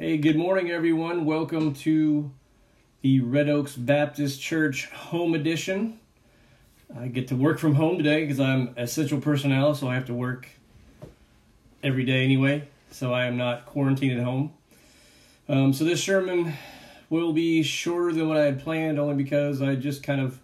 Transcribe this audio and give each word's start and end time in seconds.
Hey, 0.00 0.16
good 0.16 0.36
morning, 0.36 0.70
everyone. 0.70 1.24
Welcome 1.24 1.74
to 1.74 2.30
the 3.00 3.18
Red 3.18 3.48
Oaks 3.48 3.74
Baptist 3.74 4.40
Church 4.40 4.86
Home 4.90 5.34
Edition. 5.34 5.98
I 6.96 7.08
get 7.08 7.26
to 7.28 7.34
work 7.34 7.58
from 7.58 7.74
home 7.74 7.96
today 7.96 8.20
because 8.20 8.38
I'm 8.38 8.72
essential 8.76 9.20
personnel, 9.20 9.74
so 9.74 9.88
I 9.88 9.94
have 9.94 10.04
to 10.04 10.14
work 10.14 10.50
every 11.82 12.04
day 12.04 12.22
anyway. 12.22 12.68
So 12.92 13.12
I 13.12 13.24
am 13.24 13.36
not 13.36 13.66
quarantined 13.66 14.16
at 14.16 14.24
home. 14.24 14.52
Um, 15.48 15.72
so 15.72 15.82
this 15.82 16.00
sermon 16.00 16.52
will 17.10 17.32
be 17.32 17.64
shorter 17.64 18.12
than 18.12 18.28
what 18.28 18.36
I 18.36 18.44
had 18.44 18.62
planned, 18.62 19.00
only 19.00 19.16
because 19.16 19.60
I 19.60 19.74
just 19.74 20.04
kind 20.04 20.20
of 20.20 20.38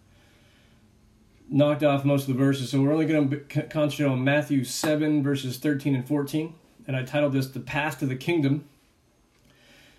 knocked 1.49 1.85
off 1.85 2.05
most 2.05 2.23
of 2.23 2.37
the 2.37 2.45
verses. 2.45 2.71
So 2.71 2.83
we're 2.83 2.93
only 2.93 3.07
going 3.07 3.31
to 3.31 3.63
concentrate 3.69 4.09
on 4.09 4.25
Matthew 4.25 4.65
7, 4.65 5.23
verses 5.23 5.59
13 5.59 5.95
and 5.95 6.09
14. 6.09 6.53
And 6.89 6.97
I 6.97 7.05
titled 7.05 7.35
this 7.35 7.47
The 7.47 7.61
Path 7.61 8.01
to 8.01 8.07
the 8.07 8.17
Kingdom. 8.17 8.69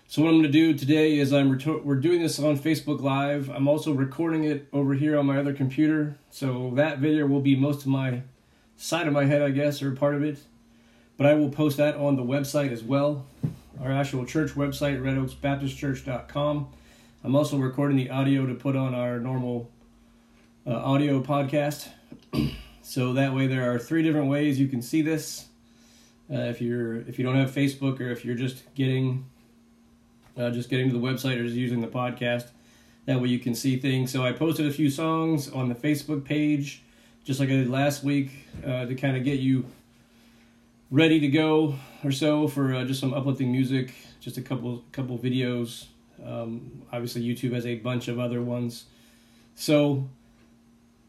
So 0.08 0.22
what 0.22 0.28
I'm 0.28 0.34
going 0.34 0.44
to 0.44 0.48
do 0.50 0.72
today 0.72 1.18
is 1.18 1.32
I'm 1.32 1.48
we're 1.84 1.96
doing 1.96 2.22
this 2.22 2.38
on 2.38 2.56
Facebook 2.56 3.00
Live. 3.00 3.48
I'm 3.48 3.66
also 3.66 3.92
recording 3.92 4.44
it 4.44 4.68
over 4.72 4.94
here 4.94 5.18
on 5.18 5.26
my 5.26 5.36
other 5.36 5.52
computer. 5.52 6.16
So 6.30 6.70
that 6.76 7.00
video 7.00 7.26
will 7.26 7.40
be 7.40 7.56
most 7.56 7.80
of 7.80 7.88
my 7.88 8.22
side 8.76 9.08
of 9.08 9.12
my 9.12 9.24
head, 9.24 9.42
I 9.42 9.50
guess, 9.50 9.82
or 9.82 9.90
part 9.90 10.14
of 10.14 10.22
it. 10.22 10.38
But 11.16 11.26
I 11.26 11.34
will 11.34 11.50
post 11.50 11.78
that 11.78 11.96
on 11.96 12.14
the 12.14 12.22
website 12.22 12.70
as 12.70 12.84
well, 12.84 13.26
our 13.82 13.90
actual 13.90 14.24
church 14.24 14.52
website, 14.52 15.00
redoaksbaptistchurch.com. 15.00 16.68
I'm 17.24 17.34
also 17.34 17.58
recording 17.58 17.96
the 17.96 18.10
audio 18.10 18.46
to 18.46 18.54
put 18.54 18.76
on 18.76 18.94
our 18.94 19.18
normal 19.18 19.68
uh, 20.64 20.70
audio 20.70 21.20
podcast. 21.20 21.88
so 22.80 23.12
that 23.14 23.34
way, 23.34 23.48
there 23.48 23.72
are 23.74 23.78
three 23.80 24.04
different 24.04 24.28
ways 24.28 24.60
you 24.60 24.68
can 24.68 24.82
see 24.82 25.02
this. 25.02 25.46
Uh, 26.30 26.42
if 26.42 26.60
you're 26.60 26.98
if 27.08 27.18
you 27.18 27.24
don't 27.24 27.36
have 27.36 27.50
Facebook 27.50 27.98
or 27.98 28.10
if 28.10 28.24
you're 28.24 28.36
just 28.36 28.72
getting 28.76 29.26
uh, 30.36 30.50
just 30.50 30.68
getting 30.68 30.90
to 30.90 30.98
the 30.98 31.04
website 31.04 31.38
or 31.38 31.44
just 31.44 31.56
using 31.56 31.80
the 31.80 31.86
podcast. 31.86 32.48
That 33.06 33.20
way 33.20 33.28
you 33.28 33.38
can 33.38 33.54
see 33.54 33.78
things. 33.78 34.10
So 34.10 34.24
I 34.24 34.32
posted 34.32 34.66
a 34.66 34.72
few 34.72 34.90
songs 34.90 35.48
on 35.48 35.68
the 35.68 35.74
Facebook 35.74 36.24
page, 36.24 36.82
just 37.24 37.38
like 37.40 37.48
I 37.48 37.52
did 37.52 37.70
last 37.70 38.02
week, 38.02 38.30
uh, 38.64 38.86
to 38.86 38.94
kind 38.94 39.16
of 39.16 39.24
get 39.24 39.38
you 39.38 39.64
ready 40.90 41.20
to 41.20 41.28
go 41.28 41.76
or 42.04 42.12
so 42.12 42.48
for 42.48 42.74
uh, 42.74 42.84
just 42.84 43.00
some 43.00 43.14
uplifting 43.14 43.50
music. 43.52 43.94
Just 44.20 44.36
a 44.36 44.42
couple 44.42 44.84
couple 44.90 45.18
videos. 45.18 45.86
Um, 46.24 46.82
obviously, 46.92 47.22
YouTube 47.22 47.52
has 47.52 47.64
a 47.64 47.76
bunch 47.76 48.08
of 48.08 48.18
other 48.18 48.42
ones. 48.42 48.86
So 49.54 50.08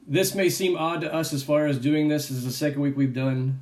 this 0.08 0.36
may 0.36 0.50
seem 0.50 0.78
odd 0.78 1.02
to 1.02 1.14
us 1.14 1.34
as 1.34 1.44
far 1.44 1.66
as 1.66 1.80
doing 1.80 2.08
this. 2.08 2.30
This 2.30 2.38
is 2.38 2.46
the 2.46 2.52
second 2.52 2.82
week 2.82 2.96
we've 2.96 3.14
done 3.14 3.62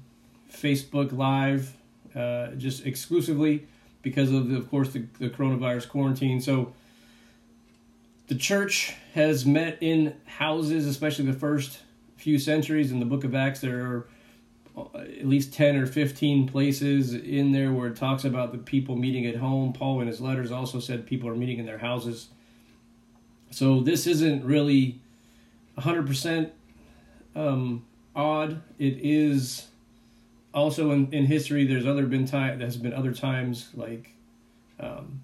Facebook 0.52 1.12
Live, 1.12 1.76
uh, 2.14 2.50
just 2.52 2.86
exclusively 2.86 3.68
because 4.06 4.32
of, 4.32 4.52
of 4.52 4.70
course, 4.70 4.94
the, 4.94 5.04
the 5.18 5.32
coronavirus 5.32 5.90
quarantine. 5.90 6.40
So 6.40 6.74
the 8.28 8.36
church 8.36 8.94
has 9.16 9.48
met 9.48 9.80
in 9.82 10.16
houses, 10.26 10.86
especially 10.86 11.26
the 11.26 11.34
first 11.34 11.80
few 12.16 12.38
centuries. 12.38 12.92
In 12.92 13.00
the 13.00 13.06
book 13.08 13.24
of 13.24 13.34
Acts, 13.34 13.62
there 13.62 13.84
are 13.84 14.08
uh, 14.78 15.00
at 15.00 15.26
least 15.26 15.56
10 15.56 15.78
or 15.78 15.88
15 15.88 16.48
places 16.48 17.16
in 17.16 17.52
there 17.52 17.72
where 17.72 17.88
it 17.88 17.96
talks 17.96 18.24
about 18.24 18.52
the 18.52 18.60
people 18.60 18.96
meeting 18.96 19.26
at 19.26 19.38
home. 19.38 19.74
Paul, 19.74 20.02
in 20.02 20.08
his 20.08 20.22
letters, 20.22 20.52
also 20.52 20.80
said 20.80 21.08
people 21.08 21.28
are 21.28 21.36
meeting 21.36 21.58
in 21.58 21.66
their 21.66 21.80
houses. 21.80 22.28
So 23.50 23.82
this 23.82 24.06
isn't 24.06 24.46
really 24.46 25.00
100% 25.80 26.52
um, 27.36 27.84
odd. 28.16 28.62
It 28.78 29.00
is 29.02 29.66
also 30.56 30.92
in, 30.92 31.12
in 31.12 31.26
history 31.26 31.66
there's 31.66 31.86
other 31.86 32.06
been 32.06 32.26
time 32.26 32.58
there's 32.60 32.78
been 32.78 32.94
other 32.94 33.14
times 33.14 33.70
like 33.76 34.14
um, 34.80 35.22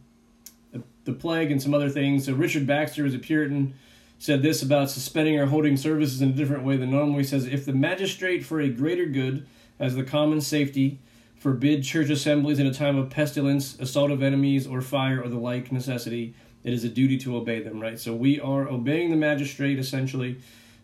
the, 0.72 0.84
the 1.06 1.14
plague 1.14 1.52
and 1.52 1.62
some 1.62 1.74
other 1.74 1.90
things. 1.90 2.26
So 2.26 2.34
richard 2.34 2.68
baxter 2.68 3.04
was 3.04 3.16
a 3.16 3.20
puritan 3.20 3.74
said 4.20 4.44
this 4.44 4.62
about 4.62 4.92
suspending 4.92 5.40
or 5.40 5.48
holding 5.48 5.76
services 5.76 6.22
in 6.22 6.30
a 6.30 6.34
different 6.34 6.64
way 6.64 6.78
than 6.78 6.92
normal. 6.92 7.18
He 7.18 7.24
says 7.24 7.46
if 7.48 7.66
the 7.66 7.74
magistrate 7.74 8.46
for 8.46 8.60
a 8.60 8.70
greater 8.70 9.06
good 9.06 9.48
as 9.80 9.96
the 9.96 10.04
common 10.04 10.42
safety 10.42 11.00
forbid 11.40 11.84
church 11.84 12.10
assemblies 12.10 12.60
in 12.60 12.68
a 12.68 12.74
time 12.74 12.98
of 12.98 13.10
pestilence 13.10 13.80
assault 13.80 14.12
of 14.12 14.22
enemies 14.22 14.68
or 14.68 14.82
fire 14.82 15.24
or 15.24 15.30
the 15.30 15.40
like 15.40 15.72
necessity 15.72 16.36
it 16.64 16.72
is 16.72 16.84
a 16.84 16.90
duty 16.90 17.18
to 17.18 17.36
obey 17.36 17.62
them 17.62 17.80
right? 17.80 17.98
So 17.98 18.14
we 18.14 18.40
are 18.40 18.68
obeying 18.68 19.10
the 19.10 19.16
magistrate 19.16 19.80
essentially 19.80 20.38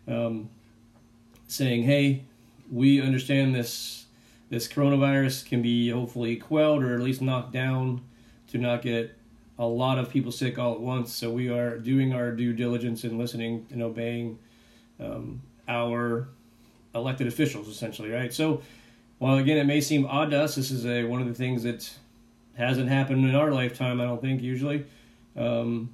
um, 0.08 0.48
saying 1.46 1.82
hey 1.82 2.24
we 2.70 3.00
understand 3.00 3.54
this 3.54 4.06
this 4.50 4.68
coronavirus 4.68 5.46
can 5.46 5.62
be 5.62 5.90
hopefully 5.90 6.36
quelled 6.36 6.82
or 6.82 6.94
at 6.94 7.00
least 7.00 7.20
knocked 7.20 7.52
down 7.52 8.00
to 8.48 8.58
not 8.58 8.82
get 8.82 9.14
a 9.58 9.66
lot 9.66 9.98
of 9.98 10.10
people 10.10 10.32
sick 10.32 10.58
all 10.58 10.74
at 10.74 10.80
once. 10.80 11.12
So 11.12 11.30
we 11.30 11.50
are 11.50 11.78
doing 11.78 12.14
our 12.14 12.30
due 12.30 12.52
diligence 12.52 13.04
and 13.04 13.18
listening 13.18 13.66
and 13.70 13.82
obeying 13.82 14.38
um, 15.00 15.42
our 15.66 16.28
elected 16.94 17.26
officials, 17.26 17.68
essentially, 17.68 18.10
right? 18.10 18.32
So, 18.32 18.62
while 19.18 19.36
again 19.36 19.58
it 19.58 19.64
may 19.64 19.80
seem 19.80 20.06
odd 20.06 20.30
to 20.30 20.40
us, 20.40 20.54
this 20.54 20.70
is 20.70 20.86
a 20.86 21.04
one 21.04 21.20
of 21.20 21.26
the 21.26 21.34
things 21.34 21.64
that 21.64 21.92
hasn't 22.56 22.88
happened 22.88 23.28
in 23.28 23.34
our 23.34 23.52
lifetime. 23.52 24.00
I 24.00 24.04
don't 24.04 24.20
think 24.20 24.42
usually, 24.42 24.86
um, 25.36 25.90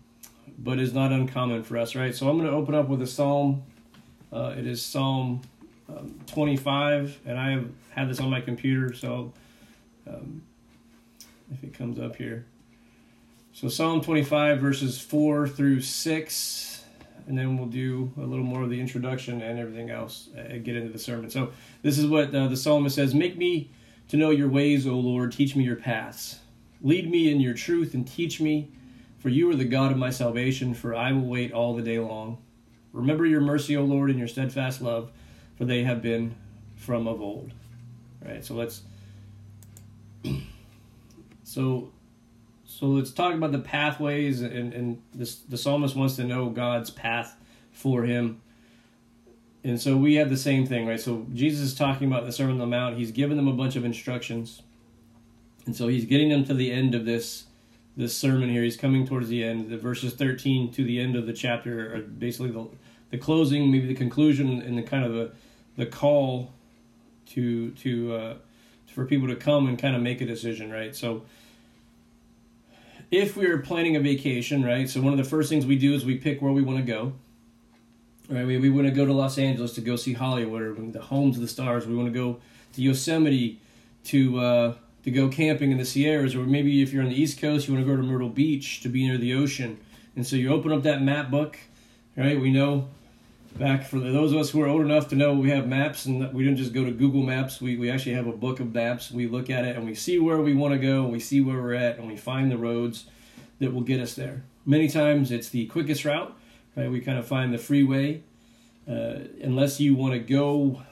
but 0.58 0.78
is 0.78 0.92
not 0.92 1.10
uncommon 1.10 1.62
for 1.62 1.78
us, 1.78 1.94
right? 1.94 2.14
So 2.14 2.28
I'm 2.28 2.38
going 2.38 2.50
to 2.50 2.56
open 2.56 2.74
up 2.74 2.88
with 2.88 3.00
a 3.02 3.06
psalm. 3.06 3.62
Uh, 4.32 4.54
it 4.58 4.66
is 4.66 4.82
Psalm 4.82 5.42
um, 5.88 6.18
25, 6.26 7.20
and 7.26 7.38
I 7.38 7.50
have 7.52 7.68
had 7.90 8.08
this 8.08 8.20
on 8.20 8.30
my 8.30 8.40
computer, 8.40 8.92
so 8.94 9.32
um, 10.06 10.42
if 11.52 11.62
it 11.62 11.74
comes 11.74 11.98
up 11.98 12.16
here. 12.16 12.46
So 13.52 13.68
Psalm 13.68 14.00
25, 14.00 14.60
verses 14.60 15.00
4 15.00 15.46
through 15.46 15.80
6, 15.80 16.84
and 17.26 17.38
then 17.38 17.56
we'll 17.56 17.68
do 17.68 18.12
a 18.16 18.22
little 18.22 18.44
more 18.44 18.62
of 18.62 18.70
the 18.70 18.80
introduction 18.80 19.40
and 19.42 19.58
everything 19.58 19.90
else 19.90 20.28
and 20.36 20.64
get 20.64 20.76
into 20.76 20.92
the 20.92 20.98
sermon. 20.98 21.30
So 21.30 21.52
this 21.82 21.98
is 21.98 22.06
what 22.06 22.34
uh, 22.34 22.48
the 22.48 22.56
psalmist 22.56 22.96
says 22.96 23.14
Make 23.14 23.36
me 23.36 23.70
to 24.08 24.16
know 24.16 24.30
your 24.30 24.48
ways, 24.48 24.86
O 24.86 24.94
Lord, 24.94 25.32
teach 25.32 25.56
me 25.56 25.64
your 25.64 25.76
paths. 25.76 26.40
Lead 26.82 27.10
me 27.10 27.30
in 27.30 27.40
your 27.40 27.54
truth 27.54 27.94
and 27.94 28.06
teach 28.06 28.40
me, 28.40 28.70
for 29.18 29.30
you 29.30 29.50
are 29.50 29.56
the 29.56 29.64
God 29.64 29.90
of 29.90 29.96
my 29.96 30.10
salvation, 30.10 30.74
for 30.74 30.94
I 30.94 31.12
will 31.12 31.26
wait 31.26 31.52
all 31.52 31.74
the 31.74 31.82
day 31.82 31.98
long. 31.98 32.38
Remember 32.92 33.24
your 33.24 33.40
mercy, 33.40 33.76
O 33.76 33.84
Lord, 33.84 34.10
and 34.10 34.18
your 34.18 34.28
steadfast 34.28 34.82
love 34.82 35.10
for 35.56 35.64
they 35.64 35.82
have 35.84 36.02
been 36.02 36.34
from 36.76 37.06
of 37.06 37.20
old. 37.20 37.52
Right? 38.24 38.44
So 38.44 38.54
let's 38.54 38.82
so 41.42 41.90
so 42.66 42.86
let's 42.86 43.12
talk 43.12 43.34
about 43.34 43.52
the 43.52 43.58
pathways 43.58 44.42
and, 44.42 44.72
and 44.72 45.02
this 45.14 45.36
the 45.36 45.56
psalmist 45.56 45.94
wants 45.94 46.16
to 46.16 46.24
know 46.24 46.50
God's 46.50 46.90
path 46.90 47.36
for 47.70 48.04
him. 48.04 48.40
And 49.62 49.80
so 49.80 49.96
we 49.96 50.16
have 50.16 50.28
the 50.28 50.36
same 50.36 50.66
thing, 50.66 50.86
right? 50.86 51.00
So 51.00 51.26
Jesus 51.32 51.68
is 51.68 51.74
talking 51.74 52.06
about 52.06 52.26
the 52.26 52.32
Sermon 52.32 52.54
on 52.54 52.58
the 52.58 52.66
Mount. 52.66 52.98
He's 52.98 53.12
given 53.12 53.38
them 53.38 53.48
a 53.48 53.52
bunch 53.52 53.76
of 53.76 53.84
instructions. 53.84 54.60
And 55.64 55.74
so 55.74 55.88
he's 55.88 56.04
getting 56.04 56.28
them 56.28 56.44
to 56.44 56.54
the 56.54 56.70
end 56.70 56.94
of 56.94 57.04
this 57.04 57.44
this 57.96 58.16
sermon 58.16 58.48
here. 58.48 58.62
He's 58.62 58.76
coming 58.76 59.06
towards 59.06 59.28
the 59.28 59.44
end. 59.44 59.70
The 59.70 59.78
verses 59.78 60.14
13 60.14 60.72
to 60.72 60.84
the 60.84 61.00
end 61.00 61.16
of 61.16 61.26
the 61.26 61.32
chapter 61.32 61.94
are 61.94 62.00
basically 62.00 62.50
the 62.50 62.66
the 63.14 63.20
closing, 63.20 63.70
maybe 63.70 63.86
the 63.86 63.94
conclusion, 63.94 64.60
and 64.60 64.76
the 64.76 64.82
kind 64.82 65.04
of 65.04 65.12
the 65.12 65.30
the 65.76 65.86
call 65.86 66.52
to 67.26 67.70
to 67.70 68.14
uh, 68.14 68.34
for 68.86 69.06
people 69.06 69.28
to 69.28 69.36
come 69.36 69.68
and 69.68 69.78
kind 69.78 69.94
of 69.94 70.02
make 70.02 70.20
a 70.20 70.26
decision, 70.26 70.68
right? 70.72 70.96
So 70.96 71.22
if 73.12 73.36
we're 73.36 73.58
planning 73.58 73.94
a 73.94 74.00
vacation, 74.00 74.64
right? 74.64 74.90
So 74.90 75.00
one 75.00 75.12
of 75.12 75.18
the 75.18 75.30
first 75.30 75.48
things 75.48 75.64
we 75.64 75.76
do 75.76 75.94
is 75.94 76.04
we 76.04 76.16
pick 76.16 76.42
where 76.42 76.52
we 76.52 76.62
want 76.62 76.78
to 76.78 76.84
go. 76.84 77.12
Right? 78.28 78.46
We, 78.46 78.58
we 78.58 78.70
want 78.70 78.88
to 78.88 78.90
go 78.90 79.04
to 79.04 79.12
Los 79.12 79.38
Angeles 79.38 79.74
to 79.74 79.80
go 79.80 79.96
see 79.96 80.14
Hollywood 80.14 80.62
or 80.62 80.74
the 80.74 81.02
homes 81.02 81.36
of 81.36 81.42
the 81.42 81.48
stars. 81.48 81.86
We 81.86 81.94
want 81.94 82.08
to 82.08 82.18
go 82.18 82.40
to 82.72 82.82
Yosemite 82.82 83.60
to 84.04 84.40
uh, 84.40 84.74
to 85.04 85.10
go 85.10 85.28
camping 85.28 85.70
in 85.70 85.78
the 85.78 85.84
Sierras, 85.84 86.34
or 86.34 86.44
maybe 86.44 86.82
if 86.82 86.92
you're 86.92 87.04
on 87.04 87.10
the 87.10 87.20
East 87.20 87.38
Coast, 87.40 87.68
you 87.68 87.74
want 87.74 87.86
to 87.86 87.90
go 87.92 87.96
to 87.96 88.02
Myrtle 88.02 88.30
Beach 88.30 88.80
to 88.80 88.88
be 88.88 89.06
near 89.06 89.18
the 89.18 89.34
ocean. 89.34 89.78
And 90.16 90.26
so 90.26 90.34
you 90.34 90.50
open 90.52 90.72
up 90.72 90.82
that 90.82 91.02
map 91.02 91.30
book, 91.30 91.58
right? 92.16 92.40
We 92.40 92.50
know 92.50 92.88
back 93.58 93.84
for 93.84 94.00
those 94.00 94.32
of 94.32 94.38
us 94.38 94.50
who 94.50 94.60
are 94.62 94.66
old 94.66 94.82
enough 94.82 95.08
to 95.08 95.14
know 95.14 95.32
we 95.32 95.50
have 95.50 95.68
maps 95.68 96.06
and 96.06 96.32
we 96.32 96.42
didn't 96.42 96.58
just 96.58 96.72
go 96.72 96.84
to 96.84 96.90
Google 96.90 97.22
Maps. 97.22 97.60
We, 97.60 97.76
we 97.76 97.88
actually 97.88 98.14
have 98.14 98.26
a 98.26 98.32
book 98.32 98.58
of 98.58 98.74
maps. 98.74 99.12
We 99.12 99.26
look 99.28 99.48
at 99.48 99.64
it 99.64 99.76
and 99.76 99.84
we 99.86 99.94
see 99.94 100.18
where 100.18 100.40
we 100.40 100.54
want 100.54 100.74
to 100.74 100.78
go 100.78 101.04
and 101.04 101.12
we 101.12 101.20
see 101.20 101.40
where 101.40 101.62
we're 101.62 101.74
at 101.74 101.98
and 101.98 102.08
we 102.08 102.16
find 102.16 102.50
the 102.50 102.58
roads 102.58 103.06
that 103.60 103.72
will 103.72 103.82
get 103.82 104.00
us 104.00 104.14
there. 104.14 104.42
Many 104.66 104.88
times 104.88 105.30
it's 105.30 105.48
the 105.48 105.66
quickest 105.66 106.04
route, 106.04 106.36
right? 106.74 106.90
We 106.90 107.00
kind 107.00 107.18
of 107.18 107.26
find 107.26 107.54
the 107.54 107.58
freeway. 107.58 108.22
Uh, 108.88 109.20
unless 109.42 109.80
you 109.80 109.94
want 109.94 110.12
to 110.14 110.18
go 110.18 110.82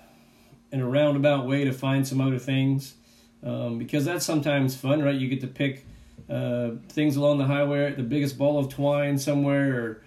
in 0.71 0.81
a 0.81 0.89
roundabout 0.89 1.47
way 1.47 1.65
to 1.65 1.73
find 1.73 2.07
some 2.07 2.21
other 2.21 2.39
things, 2.39 2.95
um, 3.43 3.77
because 3.77 4.05
that's 4.05 4.25
sometimes 4.25 4.77
fun, 4.77 5.03
right? 5.03 5.15
You 5.15 5.29
get 5.29 5.41
to 5.41 5.47
pick 5.47 5.85
uh, 6.31 6.71
things 6.89 7.17
along 7.17 7.39
the 7.39 7.45
highway, 7.45 7.93
the 7.93 8.03
biggest 8.03 8.39
ball 8.39 8.59
of 8.59 8.69
twine 8.73 9.19
somewhere, 9.19 9.75
or 9.75 10.03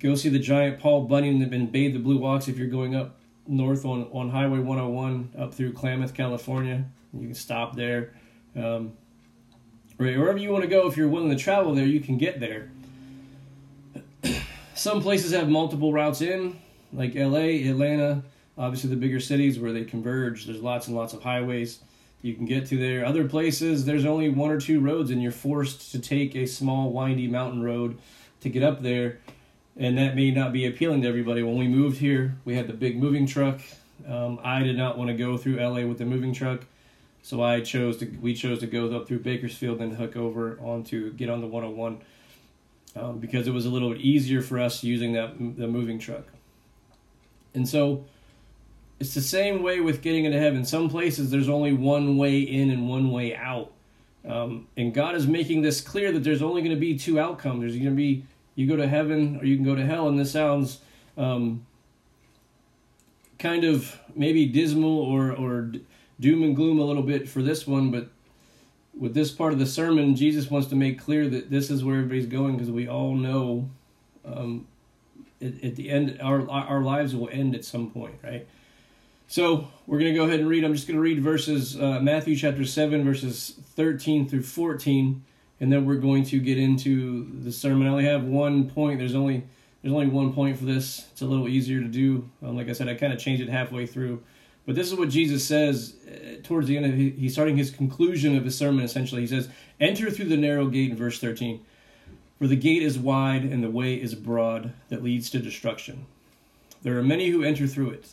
Go 0.00 0.14
see 0.14 0.30
the 0.30 0.38
giant 0.38 0.80
Paul 0.80 1.02
Bunyan 1.02 1.42
and 1.42 1.70
Babe 1.70 1.92
the 1.92 1.98
Blue 1.98 2.24
Ox 2.24 2.48
if 2.48 2.56
you're 2.56 2.68
going 2.68 2.94
up 2.94 3.16
north 3.46 3.84
on, 3.84 4.08
on 4.12 4.30
Highway 4.30 4.58
101 4.58 5.34
up 5.38 5.52
through 5.52 5.74
Klamath, 5.74 6.14
California. 6.14 6.84
You 7.12 7.26
can 7.26 7.34
stop 7.34 7.76
there. 7.76 8.14
Um, 8.56 8.92
wherever 9.96 10.38
you 10.38 10.50
want 10.50 10.62
to 10.62 10.70
go, 10.70 10.86
if 10.86 10.96
you're 10.96 11.08
willing 11.08 11.30
to 11.30 11.36
travel 11.36 11.74
there, 11.74 11.86
you 11.86 12.00
can 12.00 12.16
get 12.16 12.40
there. 12.40 12.70
Some 14.74 15.02
places 15.02 15.32
have 15.32 15.48
multiple 15.48 15.92
routes 15.92 16.22
in, 16.22 16.58
like 16.92 17.14
LA, 17.14 17.68
Atlanta, 17.68 18.22
obviously 18.56 18.90
the 18.90 18.96
bigger 18.96 19.20
cities 19.20 19.58
where 19.58 19.72
they 19.72 19.84
converge. 19.84 20.46
There's 20.46 20.62
lots 20.62 20.86
and 20.86 20.96
lots 20.96 21.12
of 21.12 21.22
highways 21.22 21.80
you 22.22 22.34
can 22.34 22.46
get 22.46 22.66
to 22.66 22.78
there. 22.78 23.04
Other 23.04 23.28
places, 23.28 23.84
there's 23.84 24.04
only 24.04 24.28
one 24.28 24.50
or 24.50 24.60
two 24.60 24.80
roads, 24.80 25.10
and 25.10 25.22
you're 25.22 25.32
forced 25.32 25.92
to 25.92 25.98
take 25.98 26.36
a 26.36 26.46
small, 26.46 26.90
windy 26.90 27.28
mountain 27.28 27.62
road 27.62 27.98
to 28.40 28.48
get 28.48 28.62
up 28.62 28.82
there. 28.82 29.18
And 29.76 29.96
that 29.98 30.14
may 30.14 30.30
not 30.30 30.52
be 30.52 30.66
appealing 30.66 31.02
to 31.02 31.08
everybody. 31.08 31.42
When 31.42 31.56
we 31.56 31.68
moved 31.68 31.98
here, 31.98 32.36
we 32.44 32.56
had 32.56 32.66
the 32.66 32.72
big 32.72 32.98
moving 32.98 33.26
truck. 33.26 33.60
Um, 34.06 34.40
I 34.42 34.62
did 34.62 34.76
not 34.76 34.98
want 34.98 35.08
to 35.08 35.14
go 35.14 35.36
through 35.36 35.56
LA 35.56 35.86
with 35.86 35.98
the 35.98 36.04
moving 36.04 36.34
truck. 36.34 36.64
So 37.22 37.42
I 37.42 37.60
chose 37.60 37.98
to 37.98 38.06
we 38.20 38.34
chose 38.34 38.60
to 38.60 38.66
go 38.66 38.94
up 38.96 39.06
through 39.06 39.20
Bakersfield 39.20 39.80
and 39.80 39.94
hook 39.94 40.16
over 40.16 40.58
onto 40.60 41.12
get 41.12 41.28
on 41.28 41.40
the 41.40 41.46
101 41.46 42.00
um, 42.96 43.18
because 43.18 43.46
it 43.46 43.52
was 43.52 43.66
a 43.66 43.70
little 43.70 43.90
bit 43.92 44.00
easier 44.00 44.40
for 44.40 44.58
us 44.58 44.82
using 44.82 45.12
that 45.12 45.38
the 45.38 45.68
moving 45.68 45.98
truck. 45.98 46.24
And 47.54 47.68
so 47.68 48.04
it's 48.98 49.14
the 49.14 49.20
same 49.20 49.62
way 49.62 49.80
with 49.80 50.02
getting 50.02 50.24
into 50.24 50.38
heaven. 50.38 50.64
Some 50.64 50.88
places 50.88 51.30
there's 51.30 51.48
only 51.48 51.72
one 51.72 52.16
way 52.16 52.40
in 52.40 52.70
and 52.70 52.88
one 52.88 53.10
way 53.10 53.34
out. 53.34 53.72
Um, 54.26 54.66
and 54.76 54.92
God 54.92 55.14
is 55.14 55.26
making 55.26 55.62
this 55.62 55.80
clear 55.80 56.12
that 56.12 56.22
there's 56.22 56.42
only 56.42 56.60
going 56.60 56.74
to 56.74 56.80
be 56.80 56.98
two 56.98 57.18
outcomes. 57.18 57.60
There's 57.60 57.72
going 57.72 57.86
to 57.86 57.90
be 57.92 58.24
you 58.54 58.66
go 58.66 58.76
to 58.76 58.86
heaven 58.86 59.38
or 59.40 59.44
you 59.44 59.56
can 59.56 59.64
go 59.64 59.74
to 59.74 59.84
hell. 59.84 60.08
And 60.08 60.18
this 60.18 60.32
sounds 60.32 60.80
um, 61.16 61.66
kind 63.38 63.64
of 63.64 63.98
maybe 64.14 64.46
dismal 64.46 64.98
or 64.98 65.32
or 65.32 65.72
doom 66.20 66.42
and 66.42 66.54
gloom 66.54 66.78
a 66.78 66.84
little 66.84 67.02
bit 67.02 67.28
for 67.28 67.42
this 67.42 67.66
one, 67.66 67.90
but 67.90 68.08
with 68.98 69.14
this 69.14 69.30
part 69.30 69.52
of 69.52 69.58
the 69.58 69.66
sermon, 69.66 70.14
Jesus 70.14 70.50
wants 70.50 70.68
to 70.68 70.76
make 70.76 71.00
clear 71.00 71.28
that 71.28 71.50
this 71.50 71.70
is 71.70 71.82
where 71.82 71.96
everybody's 71.96 72.26
going 72.26 72.56
because 72.56 72.70
we 72.70 72.86
all 72.86 73.14
know 73.14 73.70
um, 74.24 74.66
at, 75.40 75.64
at, 75.64 75.76
the 75.76 75.88
end, 75.88 76.18
our 76.20 76.48
our 76.50 76.82
lives 76.82 77.14
will 77.14 77.28
end 77.30 77.54
at 77.54 77.64
some 77.64 77.90
point, 77.90 78.16
right? 78.22 78.46
So 79.26 79.68
we're 79.86 80.00
going 80.00 80.12
to 80.12 80.18
go 80.18 80.24
ahead 80.24 80.40
and 80.40 80.48
read. 80.48 80.64
I'm 80.64 80.74
just 80.74 80.86
going 80.86 80.96
to 80.96 81.02
read 81.02 81.20
verses 81.20 81.80
uh, 81.80 82.00
Matthew 82.00 82.36
chapter 82.36 82.64
seven, 82.64 83.04
verses 83.04 83.54
13 83.76 84.28
through 84.28 84.42
14, 84.42 85.24
and 85.60 85.70
then 85.70 85.84
we're 85.84 85.96
going 85.96 86.24
to 86.24 86.40
get 86.40 86.58
into 86.58 87.30
the 87.42 87.52
sermon. 87.52 87.86
I 87.86 87.90
only 87.90 88.04
have 88.04 88.24
one 88.24 88.68
point. 88.68 88.98
There's 88.98 89.14
only 89.14 89.44
there's 89.82 89.94
only 89.94 90.08
one 90.08 90.32
point 90.32 90.58
for 90.58 90.64
this. 90.64 91.06
It's 91.12 91.22
a 91.22 91.26
little 91.26 91.48
easier 91.48 91.80
to 91.80 91.86
do. 91.86 92.28
Um, 92.42 92.56
like 92.56 92.68
I 92.68 92.72
said, 92.72 92.88
I 92.88 92.94
kind 92.94 93.12
of 93.12 93.18
changed 93.18 93.42
it 93.42 93.48
halfway 93.48 93.86
through. 93.86 94.22
But 94.66 94.74
this 94.74 94.90
is 94.90 94.98
what 94.98 95.08
Jesus 95.08 95.44
says 95.44 95.94
uh, 96.06 96.42
towards 96.42 96.68
the 96.68 96.76
end 96.76 96.86
of 96.86 96.94
he's 96.94 97.32
starting 97.32 97.56
his 97.56 97.70
conclusion 97.70 98.36
of 98.36 98.44
his 98.44 98.56
sermon 98.56 98.84
essentially. 98.84 99.20
He 99.20 99.26
says, 99.26 99.48
"Enter 99.78 100.10
through 100.10 100.26
the 100.26 100.36
narrow 100.36 100.66
gate 100.66 100.90
in 100.90 100.96
verse 100.96 101.18
13. 101.18 101.60
For 102.38 102.46
the 102.46 102.56
gate 102.56 102.82
is 102.82 102.98
wide 102.98 103.42
and 103.42 103.62
the 103.62 103.70
way 103.70 103.94
is 103.94 104.14
broad 104.14 104.72
that 104.88 105.02
leads 105.02 105.28
to 105.30 105.38
destruction. 105.38 106.06
There 106.82 106.98
are 106.98 107.02
many 107.02 107.28
who 107.28 107.42
enter 107.42 107.66
through 107.66 107.90
it. 107.90 108.08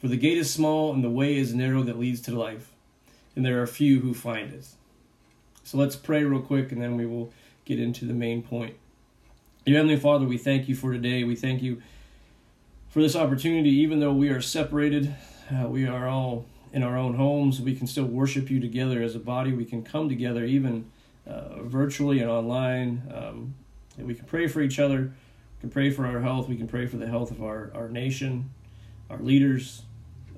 For 0.00 0.08
the 0.08 0.16
gate 0.16 0.38
is 0.38 0.52
small 0.52 0.92
and 0.92 1.04
the 1.04 1.10
way 1.10 1.36
is 1.36 1.54
narrow 1.54 1.84
that 1.84 1.98
leads 1.98 2.20
to 2.22 2.36
life, 2.36 2.72
and 3.36 3.44
there 3.44 3.62
are 3.62 3.66
few 3.66 4.00
who 4.00 4.14
find 4.14 4.52
it." 4.52 4.66
So 5.68 5.76
let's 5.76 5.96
pray 5.96 6.24
real 6.24 6.40
quick 6.40 6.72
and 6.72 6.80
then 6.80 6.96
we 6.96 7.04
will 7.04 7.30
get 7.66 7.78
into 7.78 8.06
the 8.06 8.14
main 8.14 8.42
point. 8.42 8.74
Dear 9.66 9.76
Heavenly 9.76 9.98
Father, 9.98 10.24
we 10.24 10.38
thank 10.38 10.66
you 10.66 10.74
for 10.74 10.94
today. 10.94 11.24
We 11.24 11.36
thank 11.36 11.60
you 11.60 11.82
for 12.88 13.02
this 13.02 13.14
opportunity, 13.14 13.68
even 13.68 14.00
though 14.00 14.14
we 14.14 14.30
are 14.30 14.40
separated 14.40 15.14
uh, 15.50 15.68
we 15.68 15.86
are 15.86 16.08
all 16.08 16.46
in 16.72 16.82
our 16.82 16.96
own 16.96 17.16
homes. 17.16 17.60
We 17.60 17.74
can 17.74 17.86
still 17.86 18.06
worship 18.06 18.50
you 18.50 18.60
together 18.60 19.02
as 19.02 19.14
a 19.14 19.18
body. 19.18 19.52
We 19.52 19.66
can 19.66 19.82
come 19.82 20.08
together 20.08 20.42
even 20.42 20.90
uh, 21.26 21.62
virtually 21.64 22.20
and 22.20 22.30
online. 22.30 23.02
Um, 23.14 23.54
and 23.98 24.06
we 24.06 24.14
can 24.14 24.24
pray 24.24 24.46
for 24.46 24.62
each 24.62 24.78
other. 24.78 25.02
We 25.02 25.60
can 25.60 25.68
pray 25.68 25.90
for 25.90 26.06
our 26.06 26.20
health. 26.20 26.48
We 26.48 26.56
can 26.56 26.66
pray 26.66 26.86
for 26.86 26.96
the 26.96 27.08
health 27.08 27.30
of 27.30 27.42
our, 27.42 27.70
our 27.74 27.90
nation, 27.90 28.48
our 29.10 29.18
leaders, 29.18 29.82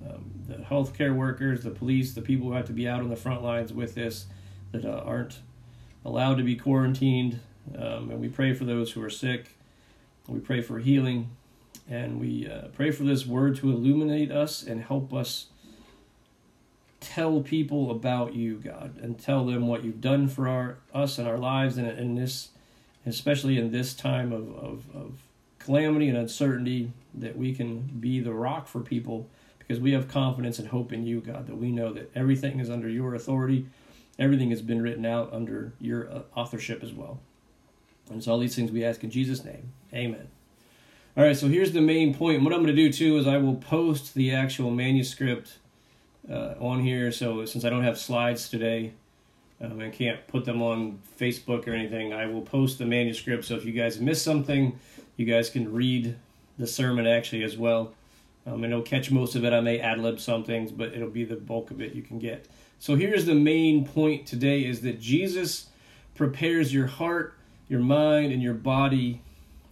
um, 0.04 0.28
the 0.48 0.54
healthcare 0.54 1.14
workers, 1.14 1.62
the 1.62 1.70
police, 1.70 2.14
the 2.14 2.20
people 2.20 2.48
who 2.48 2.54
have 2.54 2.66
to 2.66 2.72
be 2.72 2.88
out 2.88 2.98
on 2.98 3.10
the 3.10 3.16
front 3.16 3.44
lines 3.44 3.72
with 3.72 3.94
this 3.94 4.26
that 4.72 4.84
uh, 4.84 5.02
aren't 5.04 5.40
allowed 6.04 6.36
to 6.36 6.42
be 6.42 6.56
quarantined. 6.56 7.40
Um, 7.76 8.10
and 8.10 8.20
we 8.20 8.28
pray 8.28 8.54
for 8.54 8.64
those 8.64 8.92
who 8.92 9.02
are 9.02 9.10
sick. 9.10 9.56
We 10.26 10.40
pray 10.40 10.62
for 10.62 10.78
healing. 10.78 11.30
And 11.88 12.20
we 12.20 12.48
uh, 12.48 12.68
pray 12.68 12.90
for 12.90 13.02
this 13.02 13.26
word 13.26 13.56
to 13.56 13.70
illuminate 13.70 14.30
us 14.30 14.62
and 14.62 14.82
help 14.82 15.12
us 15.12 15.46
tell 17.00 17.40
people 17.40 17.90
about 17.90 18.34
you, 18.34 18.56
God, 18.56 18.96
and 19.00 19.18
tell 19.18 19.44
them 19.44 19.66
what 19.66 19.82
you've 19.82 20.00
done 20.00 20.28
for 20.28 20.46
our 20.46 20.76
us 20.94 21.18
and 21.18 21.26
our 21.26 21.38
lives, 21.38 21.78
and 21.78 21.88
in 21.98 22.14
this, 22.14 22.50
especially 23.06 23.58
in 23.58 23.72
this 23.72 23.94
time 23.94 24.32
of, 24.32 24.54
of, 24.54 24.84
of 24.94 25.12
calamity 25.58 26.08
and 26.08 26.16
uncertainty, 26.16 26.92
that 27.14 27.36
we 27.36 27.54
can 27.54 27.80
be 27.98 28.20
the 28.20 28.32
rock 28.32 28.68
for 28.68 28.80
people 28.80 29.28
because 29.58 29.80
we 29.80 29.92
have 29.92 30.08
confidence 30.08 30.58
and 30.58 30.68
hope 30.68 30.92
in 30.92 31.06
you, 31.06 31.20
God, 31.20 31.46
that 31.46 31.56
we 31.56 31.70
know 31.70 31.92
that 31.92 32.10
everything 32.14 32.60
is 32.60 32.68
under 32.68 32.88
your 32.88 33.14
authority, 33.14 33.66
everything 34.20 34.50
has 34.50 34.62
been 34.62 34.82
written 34.82 35.04
out 35.04 35.32
under 35.32 35.72
your 35.80 36.08
uh, 36.10 36.22
authorship 36.36 36.84
as 36.84 36.92
well. 36.92 37.18
And 38.10 38.22
so 38.22 38.32
all 38.32 38.38
these 38.38 38.54
things 38.54 38.70
we 38.70 38.84
ask 38.84 39.02
in 39.02 39.10
Jesus' 39.10 39.44
name. 39.44 39.72
Amen. 39.92 40.28
All 41.16 41.24
right, 41.24 41.36
so 41.36 41.48
here's 41.48 41.72
the 41.72 41.80
main 41.80 42.14
point. 42.14 42.42
What 42.42 42.52
I'm 42.52 42.62
going 42.62 42.74
to 42.74 42.82
do 42.82 42.92
too 42.92 43.16
is 43.16 43.26
I 43.26 43.38
will 43.38 43.56
post 43.56 44.14
the 44.14 44.32
actual 44.32 44.70
manuscript 44.70 45.58
uh, 46.30 46.54
on 46.60 46.80
here. 46.80 47.10
So 47.10 47.44
since 47.46 47.64
I 47.64 47.70
don't 47.70 47.82
have 47.82 47.98
slides 47.98 48.48
today, 48.48 48.92
um, 49.60 49.80
I 49.80 49.88
can't 49.88 50.26
put 50.28 50.44
them 50.44 50.62
on 50.62 51.00
Facebook 51.18 51.66
or 51.66 51.72
anything. 51.72 52.12
I 52.12 52.26
will 52.26 52.42
post 52.42 52.78
the 52.78 52.86
manuscript. 52.86 53.44
So 53.44 53.56
if 53.56 53.64
you 53.64 53.72
guys 53.72 54.00
miss 54.00 54.22
something, 54.22 54.78
you 55.16 55.26
guys 55.26 55.50
can 55.50 55.72
read 55.72 56.16
the 56.58 56.66
sermon 56.66 57.06
actually 57.06 57.42
as 57.42 57.56
well. 57.56 57.92
Um, 58.46 58.64
and 58.64 58.72
it'll 58.72 58.82
catch 58.82 59.10
most 59.10 59.34
of 59.34 59.44
it. 59.44 59.52
I 59.52 59.60
may 59.60 59.80
ad 59.80 59.98
lib 59.98 60.18
some 60.18 60.44
things, 60.44 60.72
but 60.72 60.94
it'll 60.94 61.10
be 61.10 61.24
the 61.24 61.36
bulk 61.36 61.70
of 61.70 61.80
it 61.80 61.94
you 61.94 62.02
can 62.02 62.18
get. 62.18 62.46
So 62.80 62.96
here's 62.96 63.26
the 63.26 63.34
main 63.34 63.86
point 63.86 64.26
today: 64.26 64.64
is 64.64 64.80
that 64.80 65.00
Jesus 65.00 65.66
prepares 66.14 66.72
your 66.74 66.86
heart, 66.86 67.34
your 67.68 67.80
mind, 67.80 68.32
and 68.32 68.42
your 68.42 68.54
body 68.54 69.20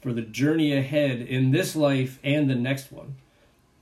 for 0.01 0.13
the 0.13 0.23
journey 0.23 0.77
ahead 0.77 1.23
in 1.23 1.51
this 1.51 1.75
life 1.75 2.19
and 2.23 2.49
the 2.49 2.55
next 2.55 2.93
one, 2.93 3.17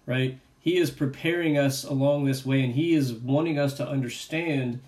right? 0.06 0.38
He 0.60 0.78
is 0.78 0.90
preparing 0.90 1.58
us 1.58 1.84
along 1.84 2.24
this 2.24 2.46
way 2.46 2.62
and 2.62 2.72
he 2.72 2.94
is 2.94 3.12
wanting 3.12 3.58
us 3.58 3.74
to 3.74 3.86
understand 3.86 4.80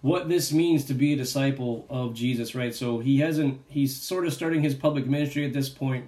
what 0.00 0.28
this 0.28 0.52
means 0.52 0.84
to 0.84 0.94
be 0.94 1.12
a 1.12 1.16
disciple 1.16 1.86
of 1.88 2.14
Jesus, 2.14 2.54
right? 2.54 2.74
So 2.74 2.98
he 2.98 3.18
hasn't, 3.18 3.60
he's 3.68 3.96
sort 3.96 4.26
of 4.26 4.32
starting 4.32 4.62
his 4.62 4.74
public 4.74 5.06
ministry 5.06 5.44
at 5.44 5.52
this 5.52 5.68
point. 5.68 6.06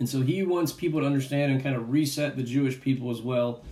And 0.00 0.08
so 0.08 0.22
he 0.22 0.42
wants 0.42 0.72
people 0.72 1.00
to 1.00 1.06
understand 1.06 1.52
and 1.52 1.62
kind 1.62 1.76
of 1.76 1.92
reset 1.92 2.36
the 2.36 2.42
Jewish 2.42 2.80
people 2.80 3.10
as 3.10 3.20
well 3.20 3.62